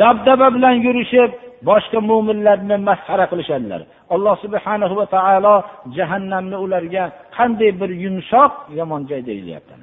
[0.00, 1.30] dabdaba bilan yurishib
[1.68, 3.80] boshqa mo'minlarni masxara qilishadilar
[4.14, 5.54] alloh subhana va taolo
[5.96, 7.04] jahannamni ularga
[7.36, 9.74] qanday bir yumshoq yomon joy deyilyapti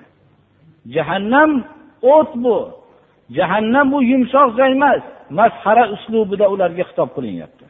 [0.95, 1.51] jahannam
[2.15, 2.57] o't bu
[3.37, 5.01] jahannam bu yumshoq joy emas
[5.39, 7.65] masxara uslubida ularga xitob qilinyapti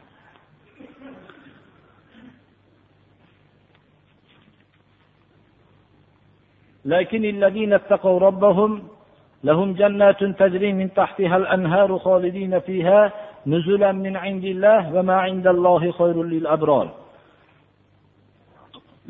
[6.84, 8.70] لكن الذين اتقوا ربهم
[9.44, 13.00] لهم جنات تجري من تحتها الأنهار خالدين فيها
[13.46, 16.88] نزلا من عند الله وما عند الله خير للأبرار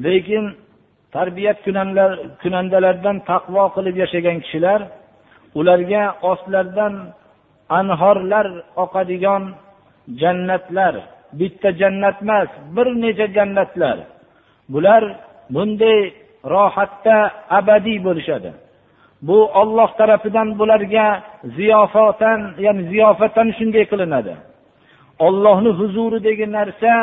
[0.05, 0.57] lekin
[1.13, 1.59] tarbiyat
[2.43, 4.81] kunandalardan taqvo qilib yashagan kishilar
[5.59, 6.95] ularga ostlaridan
[7.79, 8.47] anhorlar
[8.85, 9.43] oqadigan
[10.21, 10.95] jannatlar
[11.41, 13.97] bitta jannat emas bir necha jannatlar
[14.73, 15.03] bular
[15.55, 15.99] bunday
[16.55, 17.17] rohatda
[17.59, 18.51] abadiy bo'lishadi
[19.22, 24.34] Bu olloh tarafidan bularga ziyofatan ya'ni ziyofatan shunday qilinadi.
[25.20, 26.94] Ollohni huzuridagi narsa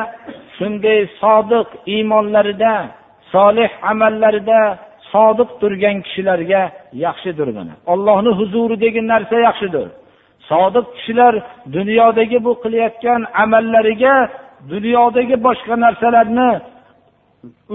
[0.59, 2.75] shunday sodiq iymonlarida
[3.33, 4.61] solih amallarida
[5.13, 6.63] sodiq turgan kishilarga
[7.05, 9.89] yaxshidir mana ollohni huzuridagi narsa yaxshidir.
[10.51, 11.35] Sodiq kishilar
[11.77, 14.15] dunyodagi bu qilayotgan amallariga
[14.73, 16.51] dunyodagi boshqa narsalarni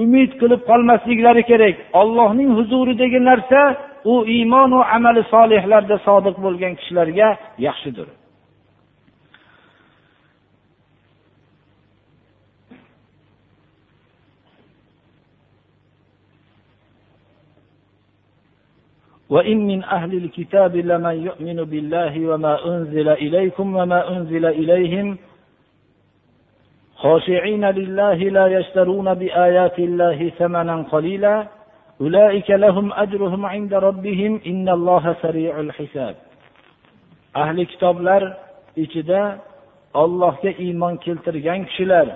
[0.01, 1.75] umid qilib qolmasliklari kerak.
[2.01, 3.61] Ollohning huzuridagi narsa
[4.04, 8.08] u iymonu amali solihlarda sodiq bo'lgan kishilarga yaxshidir
[19.34, 25.18] وإن من أهل الكتاب لمن يؤمن بالله وما أنزل إليكم وما أنزل إليهم
[26.96, 31.46] خاشعين لله لا يشترون بآيات الله ثمنا قليلا
[32.00, 36.14] أولئك لهم أجرهم عند ربهم إن الله سريع الحساب
[37.34, 38.22] ahli kitoblar
[38.76, 39.38] ichida
[39.94, 42.06] ollohga iymon keltirgan kishilar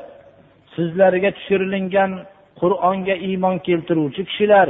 [0.74, 2.10] sizlarga tushirilgan
[2.60, 4.68] qur'onga iymon keltiruvchi kishilar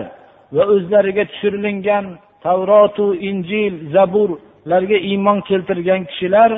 [0.57, 2.05] va o'zlariga tushirilgan
[2.45, 6.51] tavrotu injil zaburlarga iymon keltirgan kishilar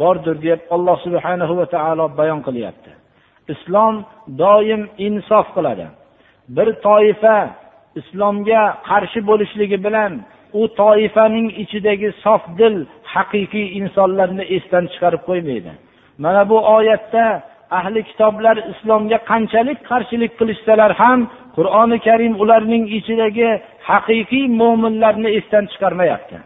[0.00, 2.90] bordir deb alloh subhanahu va taolo bayon qilyapti
[3.54, 3.94] islom
[4.42, 5.86] doim insof qiladi
[6.55, 7.37] Bir toifa
[7.99, 10.11] islomga qarshi bo'lishligi bilan
[10.59, 12.75] u toifaning ichidagi sof dil
[13.13, 15.71] haqiqiy insonlarni esdan chiqarib qo'ymaydi.
[16.23, 17.25] Mana bu oyatda
[17.79, 21.19] ahli kitoblar islomga qanchalik qarshilik qilishsalar ham
[21.57, 23.49] qur'oni karim ularning ichidagi
[23.89, 26.37] haqiqiy mo'minlarni esdan chiqarmayapti.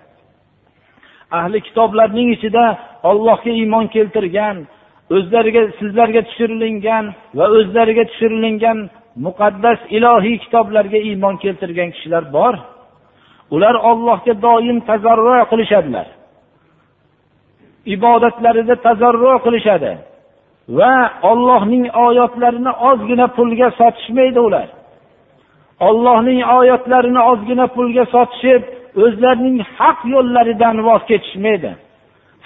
[1.39, 2.66] Ahli kitoblarning ichida
[3.10, 4.58] ollohga iymon keltirgan
[5.16, 7.06] o'zlariga sizlarga tushirilgan
[7.38, 8.78] va o'zlariga tushirilgan
[9.15, 12.56] muqaddas ilohiy kitoblarga iymon keltirgan kishilar bor.
[13.56, 16.08] Ular ollohga doim tazarru qilishadilar.
[17.95, 19.93] Ibodatlarida tazarru qilishadi
[20.78, 20.93] va
[21.32, 24.67] ollohning oyatlarini ozgina pulga sotishmaydi ular.
[25.88, 28.63] Ollohning oyatlarini ozgina pulga sotishib
[29.04, 31.71] o'zlarining haq yo'llaridan voz kechishmaydi.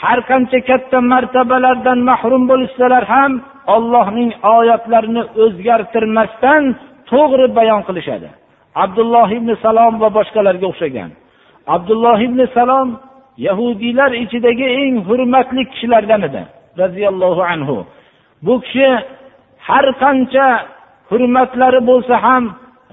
[0.03, 3.31] Har qancha katta martabalardan mahrum bo'lishsalar ham
[3.75, 6.63] ollohning oyatlarini o'zgartirmasdan
[7.11, 8.29] to'g'ri bayon qilishadi.
[8.83, 11.09] Abdulloh ibn salom va boshqalarga o'xshagan.
[11.75, 12.89] Abdulloh ibn salom
[13.47, 16.41] yahudiylar ichidagi eng hurmatli kishilardan edi
[16.81, 17.77] roziyallohu anhu.
[18.45, 18.89] Bu kishi
[19.67, 20.47] har qancha
[21.09, 22.43] hurmatlari bo'lsa ham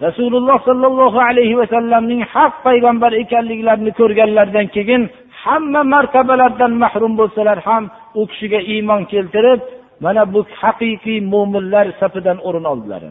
[0.06, 5.02] rasululloh sollallohu alayhi vasallamning haq payg'ambar ekanliklarini ko'rganlaridan keyin
[5.42, 7.84] hamma martabalardan mahrum bo'lsalar ham
[8.20, 9.60] u kishiga iymon keltirib
[10.04, 13.02] mana bu haqiqiy mo'minlar safidan o'rin oldilar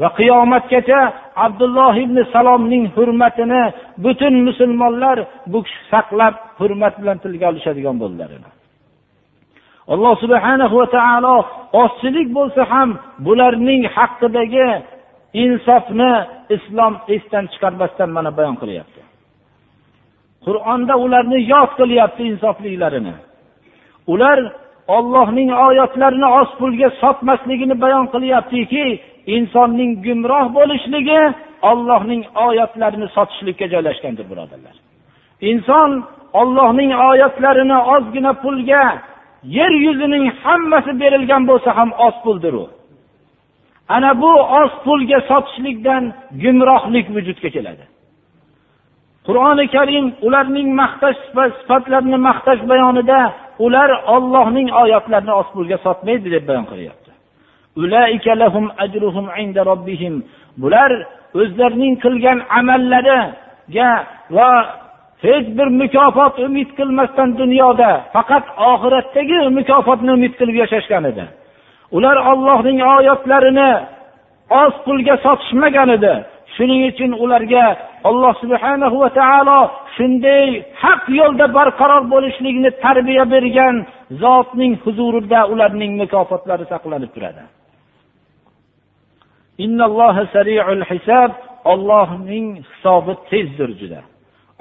[0.00, 1.00] va qiyomatgacha
[1.46, 3.62] abdulloh ibn salomning hurmatini
[4.04, 5.18] butun musulmonlar
[5.52, 8.30] bu kishi saqlab hurmat bilan tilga olishadigan bo'ldilar
[9.92, 11.36] alloh subhana va taolo
[11.82, 12.88] ozchilik bo'lsa ham
[13.26, 14.68] bularning haqidagi
[15.44, 16.12] insofni
[16.56, 19.00] islom esdan chiqarmasdan mana bayon qilyapti.
[20.46, 23.14] Qur'onda ularni yod qilyapti insofliklarini.
[24.12, 24.38] Ular
[24.88, 28.84] ollohning oyatlarini oz pulga sotmasligini bayon qilyaptiki
[29.36, 31.20] insonning gumroh bo'lishligi
[31.70, 34.76] ollohning oyatlarini sotishlikka joylashgandir birodarlar.
[35.50, 35.90] Inson
[36.40, 38.84] ollohning oyatlarini ozgina pulga
[39.58, 42.66] yer yuzining hammasi berilgan bo'lsa ham oz puldir u.
[43.88, 46.02] Ana bu oz pulga sotishlikdan
[46.42, 47.84] gumrohlik vujudga keladi.
[49.26, 51.18] Qur'oni karim ularning maqtash
[51.60, 53.20] sifatlarini maqtash bayonida
[53.64, 57.10] ular ollohning oyatlarini osmonga pulga sotmaydi deb bayon qilyapti.
[60.62, 60.90] Bular
[61.40, 63.90] o'zlarining qilgan amallariga
[64.36, 64.50] va
[65.24, 71.24] hech bir mukofot umid qilmasdan dunyoda faqat oxiratdagi mukofotni umid qilib yashashgan edi.
[71.96, 73.70] Ular ollohning oyatlarini
[74.62, 76.14] oz pulga sotishmagan edi.
[76.56, 77.64] Shuning uchun ularga
[78.08, 79.60] alloh subhana va taolo
[79.96, 80.48] shunday
[80.82, 83.76] haq yo'lda barqaror bo'lishlikni tarbiya bergan
[84.22, 87.42] zotning huzurida ularning mukofotlari saqlanib turadi.
[91.72, 94.00] Ollohning hisobi tezdir juda.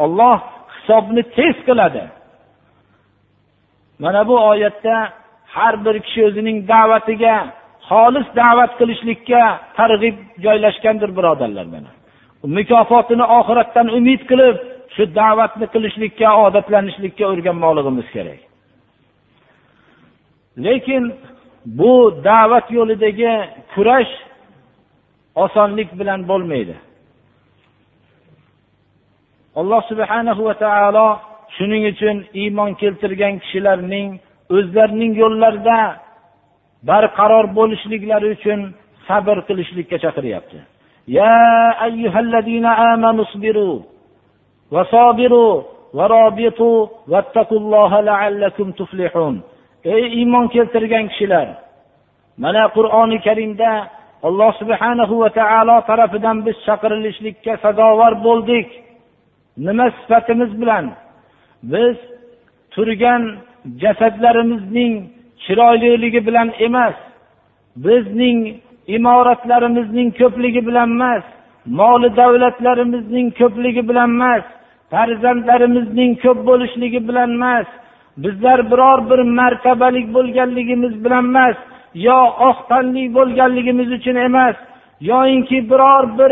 [0.04, 0.38] Olloh
[0.76, 2.04] hisobni tez qiladi.
[4.04, 4.96] Mana bu oyatda
[5.56, 7.36] har bir kishi o'zining da'vatiga
[7.90, 9.42] xolis da'vat qilishlikka
[9.80, 11.92] targ'ib joylashgandir birodarlar mana.
[12.58, 14.58] Mukofotini oxiratdan umid qilib
[14.96, 18.42] shu da'vatni qilishlikka odatlanishlikka o'rganmoqligimiz kerak.
[20.66, 21.04] Lekin
[21.80, 21.94] bu
[22.30, 23.34] da'vat yo'lidagi
[23.74, 24.14] kurash
[25.44, 26.76] osonlik bilan bo'lmaydi.
[29.60, 31.08] Alloh subhanahu va taolo
[31.58, 34.08] shuning uchun iymon keltirgan kishilarning
[34.56, 35.80] o'zlarining yo'llarida
[36.89, 38.61] barqaror bo'lishliklari uchun
[39.09, 40.61] sabr qilishlikka chaqiryapti
[41.09, 43.79] يا أيها الذين آمنوا اصبروا
[44.75, 45.63] وصابروا
[45.95, 49.37] ورابطوا واتقوا الله لعلكم تفلحون
[49.85, 51.49] ey iymon keltirgan kishilar
[52.43, 53.71] mana qur'oni karimda
[54.29, 58.69] alloh subhanahu va taolo tarafidan biz chaqirilishlikka sazovor bo'ldik
[59.67, 60.85] nima sifatimiz bilan
[61.73, 61.97] biz
[62.75, 63.23] turgan
[63.83, 64.95] jasadlarimizning
[65.46, 66.96] chiroyliligi bilan emas
[67.86, 68.40] bizning
[68.88, 71.24] imoratlarimizning ko'pligi bilan emas
[71.80, 74.44] moli davlatlarimizning ko'pligi bilan emas
[74.92, 77.68] farzandlarimizning ko'p bo'lishligi bilan emas
[78.24, 81.58] bizlar biror bir martabalik bo'lganligimiz bilan emas
[82.08, 82.20] yo
[82.50, 84.56] oq tanli bo'lganligimiz uchun emas
[85.12, 86.32] yoyinki biror bir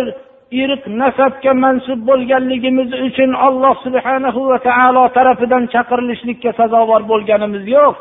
[0.61, 7.95] irq nasabga mansub bo'lganligimiz uchun alloh subhanahu va taolo tarafidan chaqirilishlikka sazovor bo'lganimiz yo'q.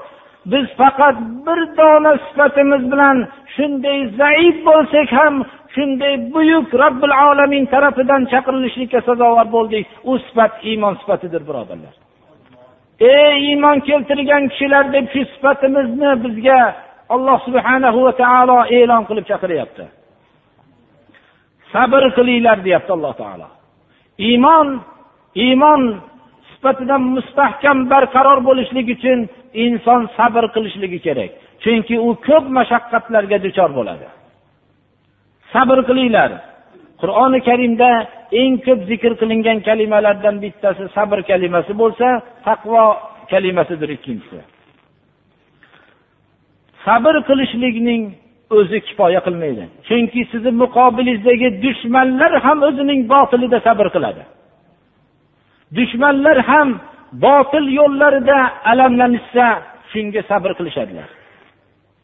[0.46, 1.16] Biz faqat
[1.46, 3.16] bir dona sifatimiz bilan
[3.54, 5.34] shunday zaif bo'lsak ham
[5.74, 11.94] shunday buyuk robbil alamin tarafidan chaqirilishlikka sazovor bo'ldik u sifat iymon sifatidir birodarlar.
[13.00, 16.60] Ey iymon keltirgan kishilar deb shu sifatimizni bizga
[17.14, 19.84] alloh subhanahu va taolo e'lon qilib chaqiryapti.
[21.72, 23.48] Sabr qilinglar deyapti alloh taolo.
[24.28, 24.68] Iymon
[25.46, 25.82] iymon
[26.50, 29.18] sifatidan mustahkam barqaror bo'lishlik uchun
[29.54, 31.30] inson sabr qilishligi kerak.
[31.64, 34.06] Chunki u ko'p mashaqqatlarga duchor bo'ladi.
[35.52, 36.30] Sabr qilinglar.
[37.00, 37.90] Qur'oni karimda
[38.42, 42.06] eng ko'p zikr qilingan kalimalardan bittasi sabr kalimasi bo'lsa
[42.48, 42.82] taqvo
[43.32, 44.38] kalimasidir ikkinchisi.
[46.86, 48.02] Sabr qilishlikning
[48.58, 49.64] o'zi kifoya qilmaydi.
[49.88, 54.22] Chunki sizni muqobilingizdagi dushmanlar ham o'zining botilida sabr qiladi.
[55.78, 56.68] Dushmanlar ham
[57.25, 58.39] botil yo'llarida
[58.71, 59.45] alamlanishsa
[59.91, 61.09] shunga sabr qilishadilar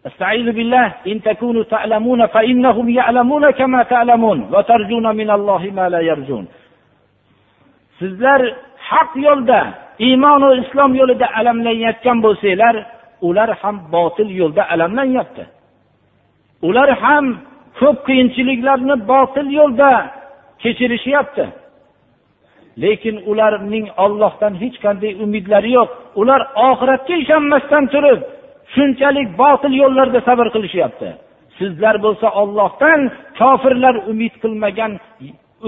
[0.10, 6.46] استعيذ بالله إن تكونوا تعلمون فإنهم يعلمون كما تعلمون وترجون من الله ما لا يرجون
[8.00, 8.42] sizlar
[8.90, 9.60] haq yo'lda
[10.08, 12.76] iymonu islom yo'lida alamlanayotgan bo'lsanglar
[13.28, 15.44] ular ham botil yo'lda alamlanyapti
[16.68, 17.26] ular ham
[17.80, 19.92] ko'p qiyinchiliklarni botil yo'lda
[20.62, 21.46] kechirishyapti
[22.83, 25.89] Lekin ularning ollohdan hech qanday umidlari yo'q.
[26.21, 28.21] Ular oxiratga ishonmasdan turib
[28.75, 31.09] shunchalik botil yo'llarda sabr qilishyapti.
[31.59, 33.01] Sizlar bo'lsa ollohdan
[33.41, 34.93] kofirlar umid qilmagan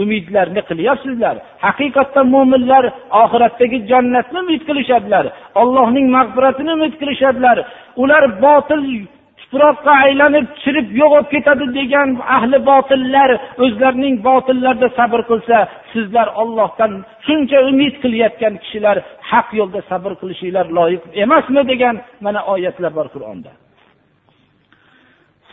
[0.03, 1.37] umidlarni qilyapsizlar.
[1.67, 2.85] Haqiqatda mo'minlar
[3.23, 5.25] oxiratdagi jannatni umid qilishadilar.
[5.61, 7.57] Ollohning mag'firatini umid qilishadilar.
[8.03, 8.83] Ular botil
[9.51, 13.31] tuproqqa aylanib chirib yo'q bo'lib ketadi degan ahli botillar
[13.65, 15.57] o'zlarining botillarida sabr qilsa
[15.93, 16.93] sizlar ollohdan
[17.27, 18.97] shuncha umid qilayotgan kishilar
[19.31, 21.95] haq yo'lda sabr qilishinglar loyiq emasmi degan
[22.25, 23.51] mana oyatlar bor qur'onda.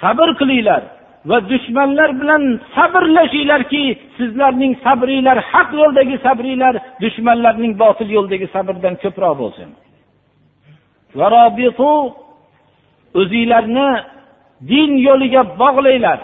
[0.02, 0.82] Sabr qilinglar
[1.30, 2.44] va dushmanlar bilan
[2.76, 3.84] sabrlashinglarki
[4.18, 9.70] sizlarning sabringlar haq yo'ldagi sabringlar dushmanlarning botil yo'ldagi sabrdan ko'proq bo'lsin.
[13.20, 13.90] o'zinglarni
[14.70, 16.20] din yo'liga bog'langlar.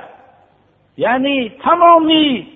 [1.04, 2.54] Ya'ni tamomiy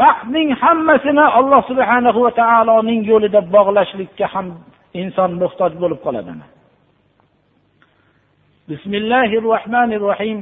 [0.00, 4.46] vaqtning hammasini alloh subhana va taoloning yo'lida bog'lashlikka ham
[5.00, 6.32] inson muhtoj bo'lib qoladi
[8.70, 10.38] bismillahi rohmanir rohim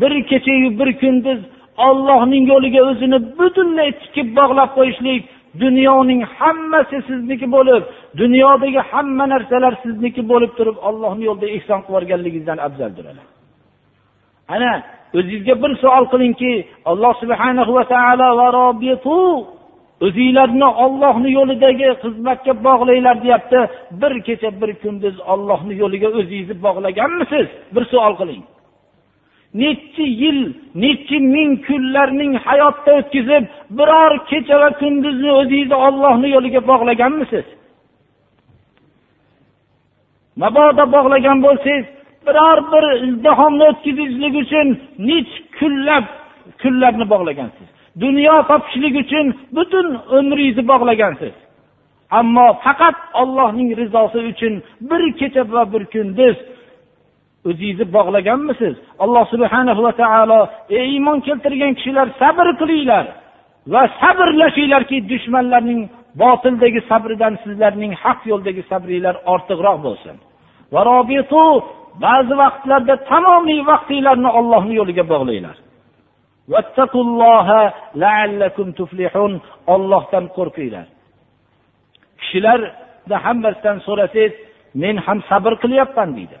[0.00, 1.40] bir kechayu bir kunduz
[1.88, 5.22] ollohning yo'liga o'zini butunlay tikib bog'lab qo'yishlik
[5.62, 7.82] dunyoning hammasi sizniki bo'lib
[8.20, 13.04] dunyodagi hamma narsalar sizniki bo'lib turib ollohni yo'lida ehson qilib yuborganligingizdan afzaldir
[14.54, 14.72] ana
[15.18, 16.52] o'zingizga bir savol qilingki
[16.90, 18.28] alloh subhanahu va taolo
[20.04, 23.60] o'zinglarni ollohni yo'lidagi xizmatga bog'langlar deyapti.
[24.00, 27.46] Bir kecha bir kunduz ollohni yo'liga o'zingizni bog'laganmisiz?
[27.74, 28.42] Bir savol qiling.
[29.54, 30.40] Nechi yil
[30.74, 33.44] nechi ming kunlarning hayotda o'tkazib
[33.78, 37.46] biror kecha va kunduzni o'zingizni ollohni yo'liga bog'laganmisiz?
[40.42, 41.84] Mabodo bog'lagan bo'lsangiz
[42.26, 44.66] biror bir izdihomni o'tkazishlik uchun
[45.08, 46.04] nechi kunlab
[46.62, 47.66] kunlarni bog'lagansiz?
[48.04, 49.26] Dunyo topishlik uchun
[49.56, 49.86] butun
[50.16, 51.34] umringizni bog'lagansiz?
[52.10, 54.54] Ammo faqat ollohning rizosi uchun
[54.88, 56.36] bir kecha va bir kunduz
[57.48, 58.74] o'zingizni bog'laganmisiz?
[59.04, 60.40] Alloh subhana va taolo
[60.78, 63.06] ey iymon keltirgan kishilar sabr qilinglar
[63.72, 65.80] va sabrlashinglarki dushmanlarning
[66.22, 70.16] botildagi sabridan sizlarning haq yo'ldagi sabringlar ortiqroq bo'lsin.
[72.04, 75.56] Ba'zi vaqtlarda tamomiy vaqtinglarni ollohni yo'liga bog'langlar.
[79.74, 80.86] Ollohdan qo'rqinglar.
[82.20, 84.32] Kishilarda hammasidan so'rasangiz
[84.82, 86.36] men ham sabr qilyapman deydi.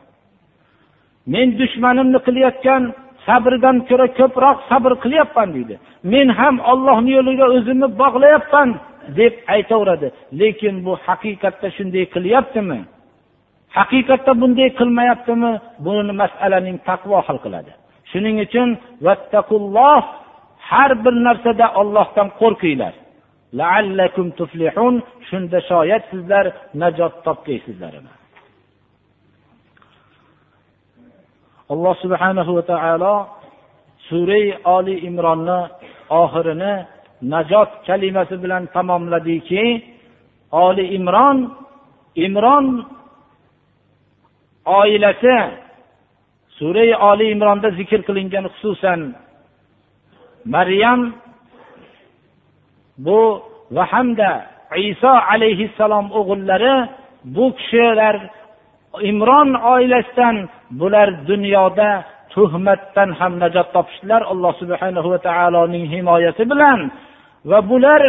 [1.34, 2.82] Men dushmanimni qilayotgan
[3.26, 5.74] sabrdan ko'ra ko'proq sabr qilyapman deydi.
[6.12, 8.68] Men ham ollohni yo'liga o'zimni bog'layapman
[9.18, 10.08] deb aytaveradi.
[10.40, 12.80] Lekin bu haqiqatda shunday qilyaptimi?
[13.78, 15.52] Haqiqatda bunday qilmayaptimi?
[15.86, 17.72] Buni masalaning taqvo hal qiladi.
[18.10, 18.68] Shuning uchun
[19.06, 20.02] vattaqulloh
[20.70, 22.94] har bir narsada ollohdan qo'rqinglar.
[25.28, 26.44] Shunda shoyat sizlar
[26.82, 27.92] najot topgaysizlar.
[31.72, 33.14] Alloh subhanahu va taolo
[34.08, 34.46] suray
[34.76, 35.58] oli imronni
[36.20, 36.72] oxirini
[37.32, 39.64] najot kalimasi bilan tamomladiki
[40.64, 41.38] oli imron
[42.26, 42.66] imron
[44.78, 45.38] oilasi
[46.58, 49.00] surai oli imronda zikr qilingan xususan
[50.54, 51.00] maryam
[53.04, 53.20] bu
[53.76, 54.30] va hamda
[54.90, 56.74] iso alayhissalom o'g'illari
[57.34, 58.16] bu kishilar
[59.10, 60.36] imron oilasidan
[60.80, 61.90] bular dunyoda
[62.34, 64.22] tuhmatdan ham najot topishdilar.
[64.32, 66.80] Alloh subhanahu va taoloning himoyasi bilan
[67.50, 68.02] va bular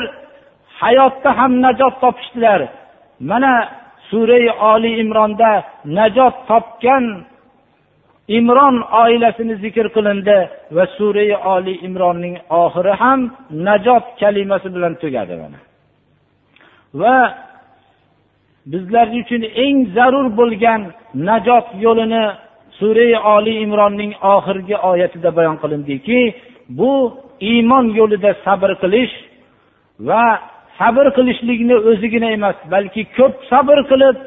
[0.81, 2.61] hayotda ham najot topishdilar.
[3.29, 3.53] Mana
[4.09, 5.51] surai oli imronda
[5.97, 7.05] najot topgan
[8.37, 10.37] imron oilasini zikr qilindi
[10.75, 13.19] va surai oli imronning oxiri ham
[13.67, 15.59] najot kalimasi bilan tugadi mana.
[17.01, 17.15] Va
[18.71, 20.81] bizlar uchun eng zarur bo'lgan
[21.27, 22.23] najot yo'lini
[22.79, 26.19] surai oli imronning oxirgi oyatida bayon qilindiki
[26.79, 26.91] bu
[27.51, 29.13] iymon yo'lida sabr qilish
[30.07, 30.23] va
[30.79, 34.17] sabr qilishlikni o'zigina emas balki ko'p sabr qilib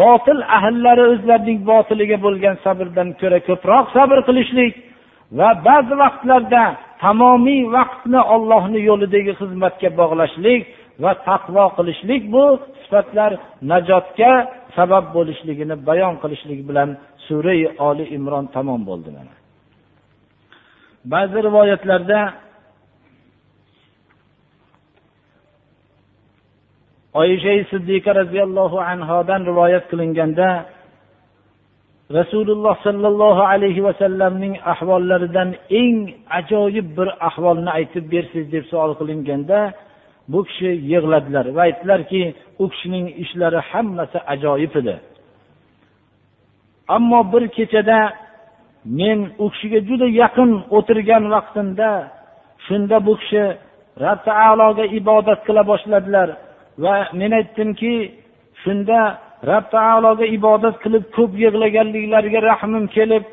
[0.00, 4.72] botil ahllari o'zlarining botiliga bo'lgan sabrdan ko'ra ko'proq sabr qilishlik
[5.38, 6.64] va ba'zi vaqtlarda
[7.02, 10.62] tamomiy vaqtni ollohni yo'lidagi xizmatga bog'lashlik
[11.02, 12.44] va taqvo qilishlik bu
[12.90, 13.32] sifatlar
[13.72, 14.32] najotga
[14.76, 16.88] sabab bo'lishligini bayon qilishlik bilan
[17.26, 19.34] surai oli imron tamom bo'ldi mana.
[21.12, 22.20] Ba'zi rivoyatlarda
[27.20, 30.48] oyisha siddiqa roziyallohu anhodan rivoyat qilinganda
[32.18, 35.48] rasululloh sollallohu alayhi vasallamning ahvollaridan
[35.80, 35.96] eng
[36.38, 39.58] ajoyib bir ahvolni aytib bersiz deb savol qilinganda
[40.28, 42.22] bu kishi yig'ladilar va aytdilarki
[42.62, 44.96] u kishining ishlari hammasi ajoyib edi.
[46.96, 47.98] Ammo bir kechada
[48.84, 51.90] men u kishiga juda yaqin o'tirgan vaqtimda
[52.66, 53.44] shunda bu kishi
[54.04, 56.28] rob taologa ibodat qila boshladilar
[56.84, 57.94] va men aytdimki
[58.62, 58.98] shunda
[59.50, 63.24] rob taologa ibodat qilib ko'p yig'laganliklariga rahmim kelib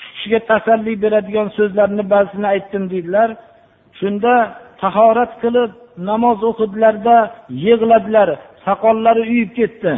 [0.00, 3.28] shu kishiga tasalli beradigan so'zlarni ba'zisini aytdim deydilar.
[3.98, 4.34] Shunda
[4.82, 5.70] tahorat qilib
[6.08, 7.16] namoz o'qidilarda
[7.64, 8.28] yig'ladilar
[8.66, 9.92] soqollari uyib ketdi.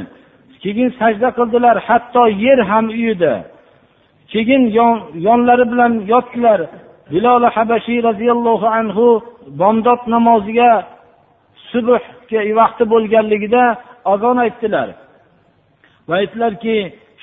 [0.63, 3.35] Keyin sajda qildilar hatto yer ham uyidi.
[4.33, 4.63] Keyin
[5.27, 6.61] yonlari bilan yotdilar.
[7.13, 9.07] Bilol habashiy roziyallohu anhu
[9.61, 10.71] bomdod namoziga
[11.71, 13.63] subhga vaqti bo'lganligida
[14.13, 14.89] azon aytdilar.
[16.09, 16.77] Va aytdilarki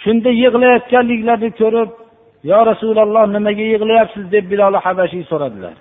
[0.04, 1.90] shunda yig'layotganliklarini ko'rib
[2.52, 4.26] yo rasululloh nimaga yig'layapsiz?
[4.36, 5.74] deb bilol habashiy so'radilar.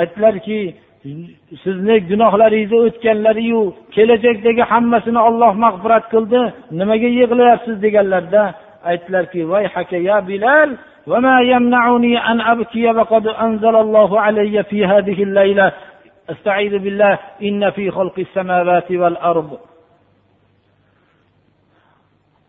[0.00, 0.58] Aytdilarki
[1.63, 3.61] sizni gunohlaringizni o'tganlariyu
[3.95, 6.41] kelajakdagi hammasini olloh mag'firat qildi
[6.79, 8.43] nimaga yig'layapsiz deganlarida
[8.89, 10.71] aytdilarki voy haka ya bilal
[11.07, 15.71] وما يمنعني أن أبكي وقد أنزل الله علي في هذه الليلة
[16.29, 19.59] استعيذ بالله إن في خلق السماوات والأرض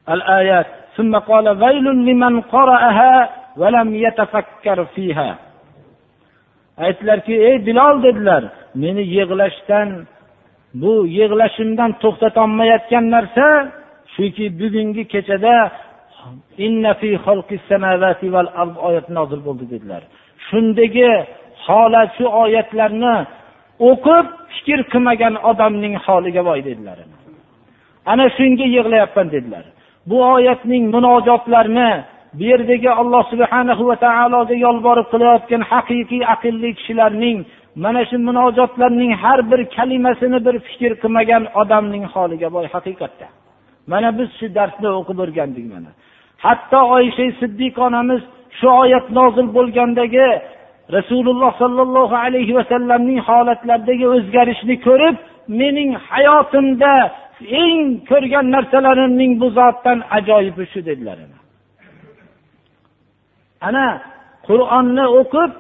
[0.08, 0.66] الآيات
[0.96, 5.38] ثم قال ويل لمن قرأها ولم يتفكر فيها
[6.85, 8.43] aytdilarki ey bilol dedilar.
[8.83, 9.89] Meni yig'lashdan
[10.81, 13.45] bu yig'lashimdan to'xtatolmayotgan narsa
[14.15, 15.55] shuki bugungi kechada
[18.87, 20.01] oyat nozil bo'ldi dedilar.
[20.47, 21.09] Shundagi
[21.65, 23.15] holat shu oyatlarni
[23.89, 26.97] o'qib fikr qilmagan odamning holiga voy dedilar.
[28.11, 29.65] Ana shunga yig'layapman dedilar.
[30.09, 31.91] Bu oyatning munojotlarini
[32.33, 37.37] bu yerdagi alloh subhanahu va taologa yolborib qilayotgan haqiqiy aqlli kishilarning
[37.83, 43.27] mana shu munojotlarning har bir kalimasini bir fikr qilmagan odamning holiga boy haqiqatda.
[43.91, 45.91] Mana biz shu darsni o'qib o'rgandik mana.
[46.45, 48.21] Hatto oysha siddiq onamiz
[48.59, 50.27] shu oyat nozil bo'lgandagi
[50.97, 55.15] rasululloh sollallohu alayhi vasallamning holatlaridagi o'zgarishni ko'rib
[55.61, 56.93] mening hayotimda
[57.63, 61.17] eng ko'rgan narsalarimning bu zotdan ajoyibi shu dedilar.
[63.67, 63.87] Ana
[64.47, 65.51] qur'onni o'qib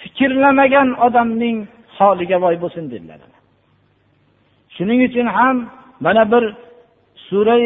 [0.00, 1.56] fikrlamagan odamning
[1.98, 3.20] holiga voy bo'lsin dedilar
[4.76, 5.56] shuning uchun ham
[6.04, 6.44] mana bir
[7.28, 7.64] surai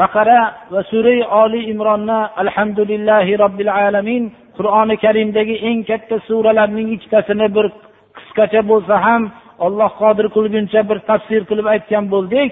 [0.00, 0.40] baqara
[0.72, 4.24] va surai oli imronni alhamdulillahi robbil alamin
[4.56, 7.66] qur'oni karimdagi eng katta suralarning ikkitasini bir
[8.16, 9.22] qisqacha bo'lsa ham
[9.66, 12.48] alloh qodir qilguncha bir tafsir qilib aytgan bo'ldik.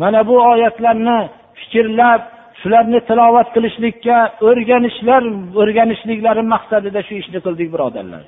[0.00, 1.18] Mana bu oyatlarni
[1.58, 2.20] fikrlab
[2.60, 4.16] shularni tilovat qilishlikka
[4.48, 5.22] o'rganishlar
[5.60, 8.22] o'rganishliklari maqsadida shu ishni qildik birodarlar.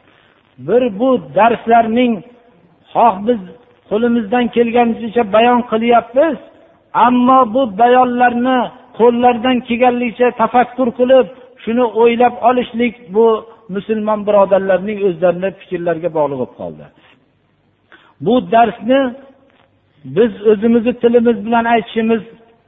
[0.69, 1.09] Bir bu
[1.39, 2.13] darslarning
[2.93, 3.41] xoh biz
[3.91, 6.37] qo'limizdan kelganicha bayon qilyapmiz
[7.07, 8.59] ammo bu bayonlarni
[8.99, 11.27] qo'llaridan kelganligicha tafakkur qilib
[11.65, 13.27] shuni o'ylab olishlik bu
[13.75, 16.85] musulmon birodarlarning o'zlarini fikrlariga bog'liq bo'lib qoldi.
[18.27, 19.01] Bu darsni
[20.17, 22.23] biz o'zimizni tilimiz bilan aytishimiz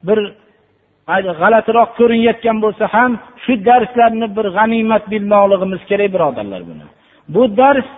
[0.09, 0.19] bir
[1.09, 3.11] g'alatiroq ko'rinayotgan bo'lsa ham
[3.45, 6.85] shu darslarni bir g'animat bilmoqligimiz kerak birodarlar buni.
[7.35, 7.89] Bu dars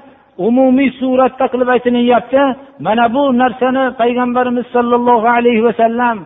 [0.49, 2.43] umumiy suratda qilib aytilyapti
[2.87, 6.17] mana bu narsani payg'ambarimiz sollallohu alayhi vasallam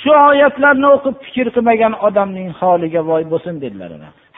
[0.00, 3.90] shu oyatlarni o'qib fikr qilmagan odamning holiga voy bo'lsin dedilar.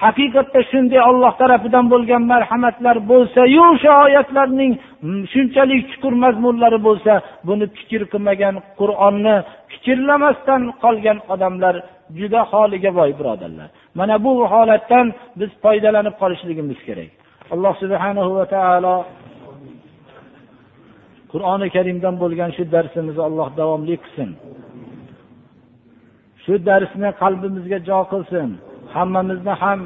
[0.02, 7.12] Haqiqatda shunday olloh tarafidan bo'lgan marhamatlar bo'lsayu o'sha oyatlarning mm, shunchalik chuqur mazmunlari bo'lsa
[7.48, 9.36] buni fikr qilmagan qur'onni
[9.72, 11.74] fikrlamasdan qolgan odamlar
[12.18, 13.68] juda holiga voy birodarlar.
[13.98, 15.06] Mana bu holatdan
[15.40, 17.10] biz foydalanib qolishligimiz kerak.
[17.54, 18.96] Alloh subhanahu va taolo
[21.32, 24.30] qur'oni karimdan bo'lgan shu darsimizni alloh davomli qilsin.
[26.44, 28.50] Shu darsni qalbimizga jo qilsin.
[28.95, 29.79] hammamizni ham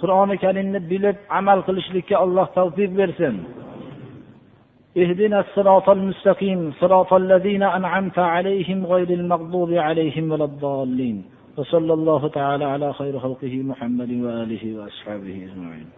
[0.00, 3.36] qur'oni karimni bilib amal qilishlikka alloh tavfiq bersin
[5.02, 11.16] اهدنا الصراط المستقيم صراط الذين أنعمت عليهم غير المغضوب عليهم ولا الضالين
[11.56, 15.88] وصلى الله تعالى على خير خلقه محمد وآله وأصحابه أجمعين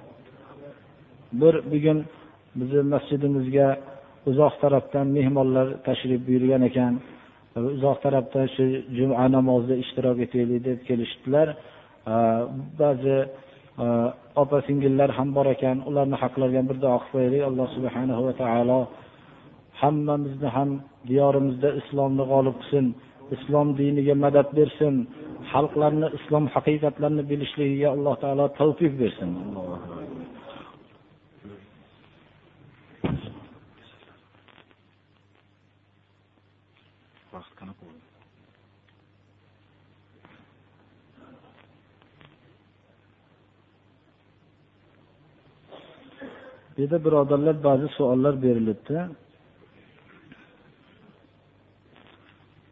[1.32, 2.04] bir bugun
[2.56, 3.68] bizni masjidimizga
[4.26, 6.94] uzoq tarafdan mehmonlar tashrif buyurgan ekan
[7.76, 8.64] uzoq tarafdan shu
[8.96, 11.48] juma namozida ishtirok etaylik deb kelishdilar
[12.79, 13.17] Ba'zi
[13.83, 13.85] e,
[14.41, 17.43] opa singillar ham bor ekan ularni haqlariga bir duo qilib qo'yaylik.
[17.49, 18.79] Alloh subhanahu va taolo
[19.81, 20.69] hammamizni ham
[21.09, 22.85] diyorimizda islomni g'olib qilsin
[23.35, 24.95] islom diniga madad bersin
[25.51, 29.29] xalqlarni islom haqiqatlarini bilishligiga alloh taolo tavfiq bersin.
[37.33, 37.86] Vaqt qanaqa
[46.77, 48.97] bu yerda birodarlar ba'zi savollar berilibdi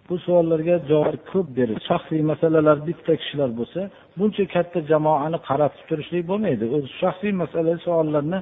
[0.09, 3.79] bu savollarga javob ko'p berib shaxsiy masalalar bitta kishilar bo'lsa
[4.19, 6.65] buncha katta jamoani qaratib turishlik bo'lmaydi.
[6.75, 8.39] O'zi shaxsiy masala savollarni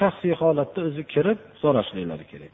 [0.00, 2.52] shaxsiy holatda o'zi kirib so'rashliklari kerak.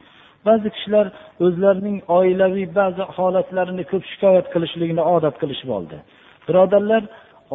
[0.49, 1.07] Ba'zi kishilar
[1.47, 5.97] o'zlarining oilaviy ba'zi holatlarini ko'p shikoyat qilishlikni odat qilishib oldi.
[6.49, 7.03] Birodarlar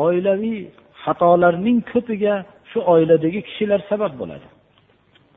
[0.06, 0.60] oilaviy
[1.04, 2.36] xatolarning ko'piga
[2.72, 4.48] shu oiladagi kishilar sabab bo'ladi.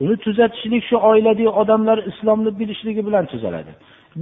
[0.02, 3.72] Uni tuzatishlik shu oiladagi odamlar islomni bilishligi bilan tuzaladi.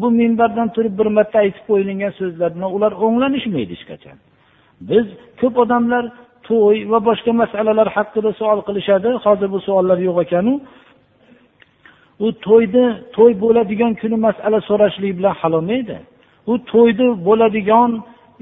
[0.00, 4.16] Bu minbardan turib bir marta aytib qo'yilgan so'zlar bilan ular o'nglanishmaydi hech qachon.
[4.90, 5.06] Biz
[5.40, 6.04] ko'p odamlar
[6.48, 10.54] to'y va boshqa masalalar haqida savol qilishadi hozir bu savollar yo'q ekanu.
[12.26, 15.96] U to'yni to'y bo'ladigan kuni masala so'rashlik bilan hal bo'lmaydi
[16.46, 17.90] u to'yni bo'ladigan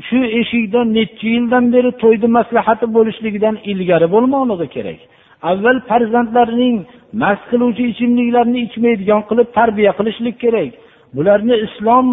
[0.09, 5.01] shu eshikdan necha yildan beri to'yni maslahati bo'lishligidan ilgari bo'lmoqligi kerak.
[5.43, 6.77] Avval farzandlarning
[7.23, 10.73] mast qiluvchi ichimliklarni ichmaydigan qilib tarbiya qilishlik kerak.
[11.17, 12.07] Bularni islom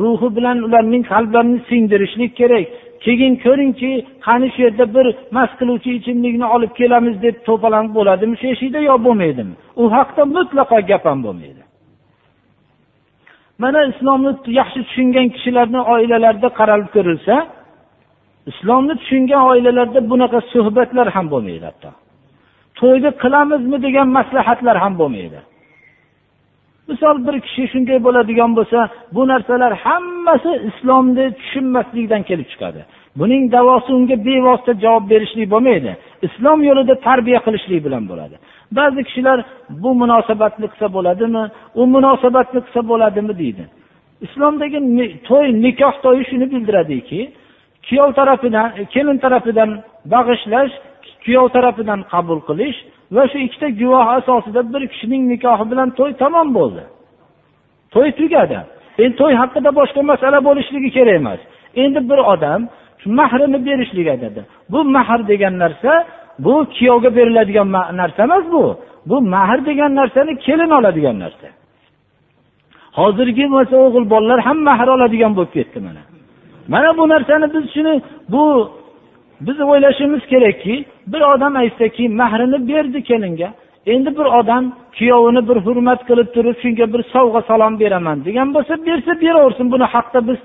[0.00, 2.66] ruhi bilan ularning qalblarini singdirishlik kerak.
[3.04, 3.90] Keyin ko'ringki
[4.26, 5.06] qani shu yerda bir
[5.36, 9.54] mast qiluvchi ichimlikni olib kelamiz deb to'polon bo'ladimi shu eshikda yo bo'lmaydimi?
[9.82, 11.62] U haqda mutlaqo gap ham bo'lmaydi.
[13.62, 17.34] Mana islomni yaxshi tushungan kishilarni oilalarida qaralib ko'rilsa
[18.50, 21.90] islomni tushungan oilalarda bunaqa suhbatlar ham bo'lmaydi hatto.
[22.80, 25.40] To'yni qilamizmi degan maslahatlar ham bo'lmaydi.
[26.88, 28.78] Misol bir kishi shunday bo'ladigan bo'lsa
[29.14, 32.80] bu narsalar hammasi islomni tushunmaslikdan kelib chiqadi.
[33.20, 35.92] Buning davosi unga bevosita javob berishlik bo'lmaydi.
[36.26, 38.36] Islom yo'lida tarbiya qilishlik bilan bo'ladi.
[38.78, 39.38] Ba'zi kishilar
[39.82, 41.44] bu munosabatni qilsa bo'ladimi?
[41.80, 43.32] U munosabatni qilsa bo'ladimi?
[43.42, 43.64] deydi.
[44.26, 44.78] Islomdagi
[45.28, 47.20] to'y nikoh to'yi shuni bildiradiki
[47.86, 49.70] kuyov tarafidan kelin tarafidan
[50.12, 50.72] bag'ishlash
[51.24, 52.78] kuyov tarafidan qabul qilish
[53.14, 56.82] va shu ikkita guvoh asosida bir kishining nikohi bilan to'y tamom bo'ldi.
[57.94, 58.58] To'y tugadi.
[59.02, 61.40] Endi to'y haqida boshqa masala bo'lishligi kerak emas.
[61.82, 62.60] Endi bir odam
[63.18, 64.40] mahrini berishlik aytadi
[64.72, 65.92] bu mahr degan narsa
[66.44, 67.68] bu kuyovga beriladigan
[68.00, 68.64] narsa emas bu.
[69.06, 71.48] Bu mahr degan narsani kelin oladigan narsa.
[72.98, 73.44] Hozirgi
[73.84, 76.02] o'g'il bolalar ham mahr oladigan bo'lib ketdi mana.
[76.72, 77.94] Mana bu narsani biz shuni
[78.32, 78.44] bu
[79.40, 83.50] biz o'ylashimiz kerakki bir odam aytsaki mahrini berdi kelinga.
[83.86, 84.64] Endi bir odam
[84.98, 89.66] kuyovini bir hurmat qilib turib shunga bir sovg'a salom beraman degan bo'lsa bersa beraversin.
[89.72, 90.38] Buni haqda biz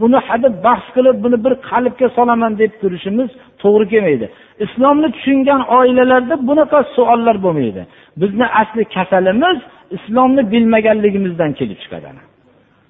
[0.00, 3.30] buni hadeb bahs qilib buni bir qalbga solaman deb turishimiz
[3.62, 4.26] to'g'ri kelmaydi.
[4.64, 7.82] Islomni tushungan oilalarda bunaqa savollar bo'lmaydi.
[8.20, 9.58] Bizni asli kasalimiz
[9.96, 12.08] islomni bilmaganligimizdan kelib chiqadi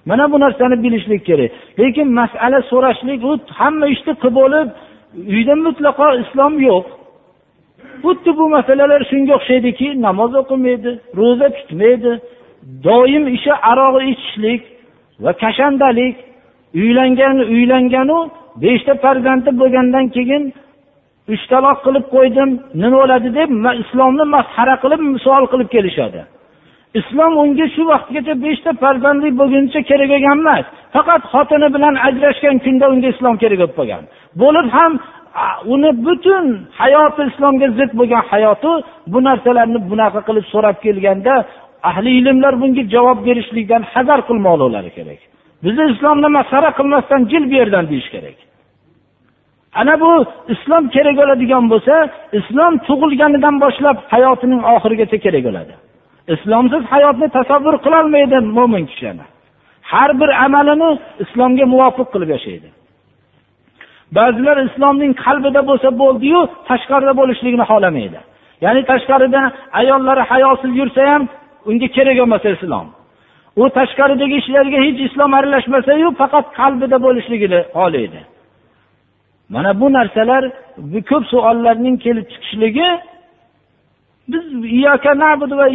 [0.08, 1.50] mana bu narsani bilishlik kerak.
[1.80, 4.68] Lekin masala so'rashlik u hamma ishni qilib bo'lib
[5.14, 6.86] uyda mutlaqo islom yo'q.
[8.02, 10.90] Xuddi bu masalalar shunga o'xshaydiki namoz o'qimaydi
[11.20, 12.12] ro'za tutmaydi
[12.86, 14.62] doim ishi aroq ichishlik
[15.24, 16.16] va kashandalik
[16.80, 18.18] uylangan uylanganu
[18.62, 20.42] beshta farzandi bo'lgandan keyin
[21.34, 22.50] uchtaloq qilib qo'ydim
[22.82, 23.50] nima bo'ladi deb
[23.82, 26.20] islomni masxara qilib savol qilib kelishadi.
[27.00, 32.86] Islom unga shu vaqtgacha beshta farzandli bo'lguncha kerak bo'lgan emas faqat xotini bilan ajrashgan kunda
[32.92, 34.04] unga islom kerak bo'lib qolgan.
[34.42, 34.92] Bo'lib ham
[35.74, 36.44] uni butun
[36.80, 38.72] hayoti islomga zid bo'lgan hayoti
[39.12, 41.34] bu narsalarni bunaqa qilib so'rab kelganda
[41.90, 45.20] ahli ilmlar bunga javob berishlikdan hazar qilmoqlari kerak.
[45.64, 48.36] Bizni islomni masxara qilmasdan jil bu yerdan deyish kerak.
[49.80, 50.12] Ana bu
[50.54, 51.94] islom kerak bo'ladigan bo'lsa
[52.38, 55.74] islom tug'ilganidan boshlab hayotining oxirigacha kerak bo'ladi.
[56.34, 59.10] Islomsiz hayotni tasavvur qilolmaydi mo'min kishi
[59.92, 60.90] har bir amalini
[61.24, 62.68] islomga muvofiq qilib yashaydi.
[64.16, 68.20] Ba'zilar islomning qalbida bo'lsa bo'ldiyu tashqarida bo'lishligini xohlamaydi.
[68.64, 69.40] Ya'ni tashqarida
[69.80, 71.22] ayollari hayosiz yursa ham
[71.68, 72.86] unga kerak emas islom.
[73.60, 78.20] U tashqaridagi ishlarga hech islom aralashmasayu faqat qalbida bo'lishligini xohlaydi.
[79.54, 80.44] Mana bu narsalar
[80.92, 82.88] bu ko'p savollarning kelib chiqishligi
[84.32, 84.44] biz
[85.60, 85.66] va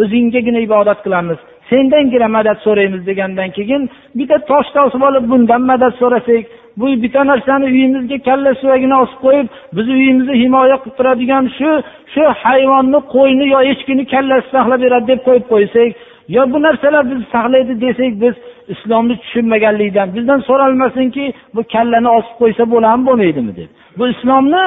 [0.00, 1.38] o'zinggagina ibodat qilamiz.
[1.70, 3.82] Sendangina madad so'raymiz degandan keyin
[4.18, 6.44] bitta tosh osib olib bundan madad so'rasak
[6.78, 11.70] bu bitta narsani uyimizga kalla suvagini osib qo'yib bizni uyimizni himoya qilib turadigan shu
[12.14, 15.90] shu hayvonni qo'yni yo echkini kallasi saqlab beradi deb qo'yib qo'ysak
[16.36, 18.34] yo bu narsalar bizni saqlaydi desak biz
[18.74, 21.24] islomni tushunmaganlikdan bizdan so'ralmasinki
[21.54, 23.70] bu kallani osib qo'ysa bo'ladimi bo'lmaydimi deb.
[23.98, 24.64] Bu islomni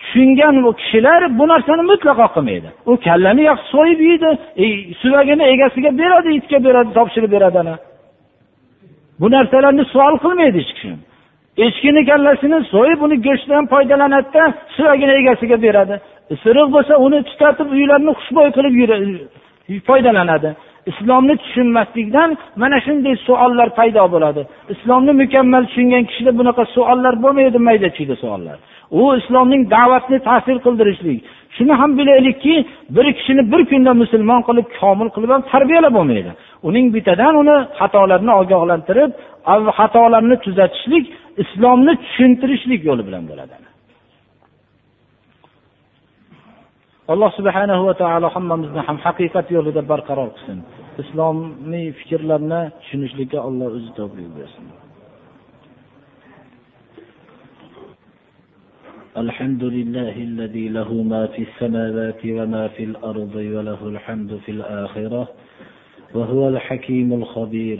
[0.00, 2.68] tushungan u kishilar bu narsani mutlaqo qilmaydi.
[2.90, 4.30] U kallani yaxshi so'yib yeydi
[4.62, 4.66] e,
[5.02, 7.76] suvagini egasiga beradi itga beradi topshirib beradi ana.
[9.20, 10.96] Bu narsalarni savol qilmaydi hech kim.
[11.66, 14.44] Echkini kallasini so'yib uni go'shtidan foydalanadida
[14.76, 15.94] suvagini egasiga beradi.
[16.34, 18.74] Isiriq bo'lsa uni tutatib uylarni xushbo'y qilib
[19.88, 20.50] foydalanadi.
[20.90, 22.30] Islomni tushunmaslikdan
[22.62, 24.42] mana shunday savollar paydo bo'ladi.
[24.74, 28.58] Islomni mukammal tushungan kishida bunaqa savollar bo'lmaydi mayda chuyda savollar
[28.90, 31.18] u islomning da'vatni ta'sir qildirishlik.
[31.56, 32.54] Shuni ham bilaylikki
[32.96, 36.30] bir kishini bir kunda musulmon qilib komil qilib ham tarbiyalab bo'lmaydi.
[36.68, 39.10] Uning bittadan uni xatolarini ogohlantirib
[39.78, 41.04] xatolarni tuzatishlik
[41.43, 43.55] islomni tushuntirishlik yo'li bilan bo'ladi
[47.13, 50.59] alloh subhanahu va taolo hammamizni ham haqiqat yo'lida barqaror qilsin
[51.03, 54.67] islomiy fikrlarni tushunishlikka alloh o'zi tavfiq bersin
[59.23, 65.23] الحمد لله الذي له ما في السماوات وما في الأرض وله الحمد في الآخرة
[66.15, 67.79] وهو الحكيم الخبير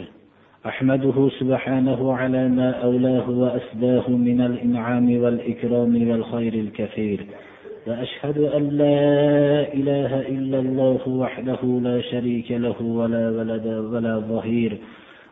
[0.65, 7.25] أحمده سبحانه على ما أولاه وأسداه من الإنعام والإكرام والخير الكثير
[7.87, 14.77] وأشهد أن لا إله إلا الله وحده لا شريك له ولا ولد ولا ظهير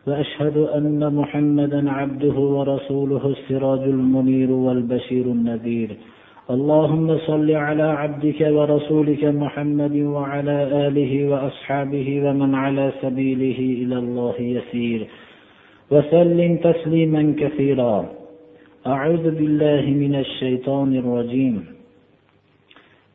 [0.06, 5.96] وأشهد أن محمدا عبده ورسوله السراج المنير والبشير النذير
[6.50, 15.06] اللهم صل على عبدك ورسولك محمد وعلى آله وأصحابه ومن على سبيله إلى الله يسير.
[15.90, 18.08] وسلم تسليما كثيرا.
[18.86, 21.64] أعوذ بالله من الشيطان الرجيم.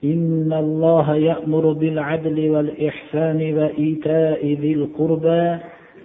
[0.03, 5.57] إن الله يأمر بالعدل والإحسان وإيتاء ذي القربى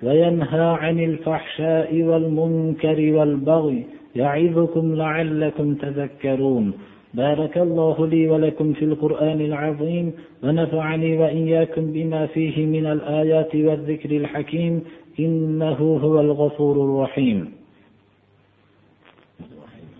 [0.02, 3.84] وينهى عن الفحشاء والمنكر والبغي
[4.16, 6.72] يعظكم لعلكم تذكرون.
[7.18, 10.06] بارك الله لي ولكم في القرآن العظيم
[10.42, 14.74] ونفعني وإياكم بما فيه من الآيات والذكر الحكيم.
[15.18, 17.38] إنه هو الغفور الرحيم.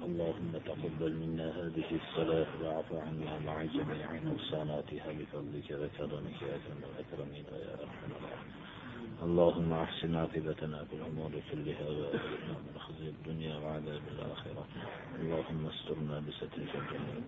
[0.06, 7.44] اللهم تقبل منا هذه الصلاة واعف عنا مع جميع نقصاناتها بفضلك وكرمك يا أكرم الأكرمين
[7.64, 8.67] يا أرحم الراحمين.
[9.22, 14.64] اللهم أحسن عاقبتنا في الأمور كلها وأجرنا من خزي الدنيا وعذاب الآخرة.
[15.20, 17.22] اللهم استرنا بسترك الجميل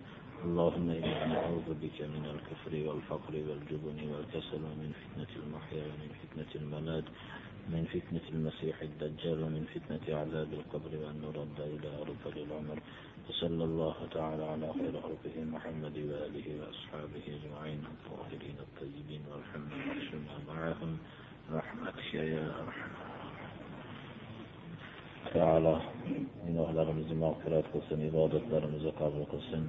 [0.45, 7.07] اللهم إنا نعوذ بك من الكفر والفقر والجبن والكسل ومن فتنة المحيا ومن فتنة الممات.
[7.73, 12.79] من فتنة المسيح الدجال ومن فتنة عذاب القبر وأن نرد إلى أرض العمر.
[13.29, 20.97] وصلى الله تعالى على خير خلقه محمد وآله وأصحابه أجمعين الطاهرين الطيبين والحمد لله معهم
[21.51, 22.43] rahmatika ya
[25.33, 25.75] taolo
[26.45, 29.63] gunohlarimizni mag'firat qilsin ibodatlarimizni qabul qilsin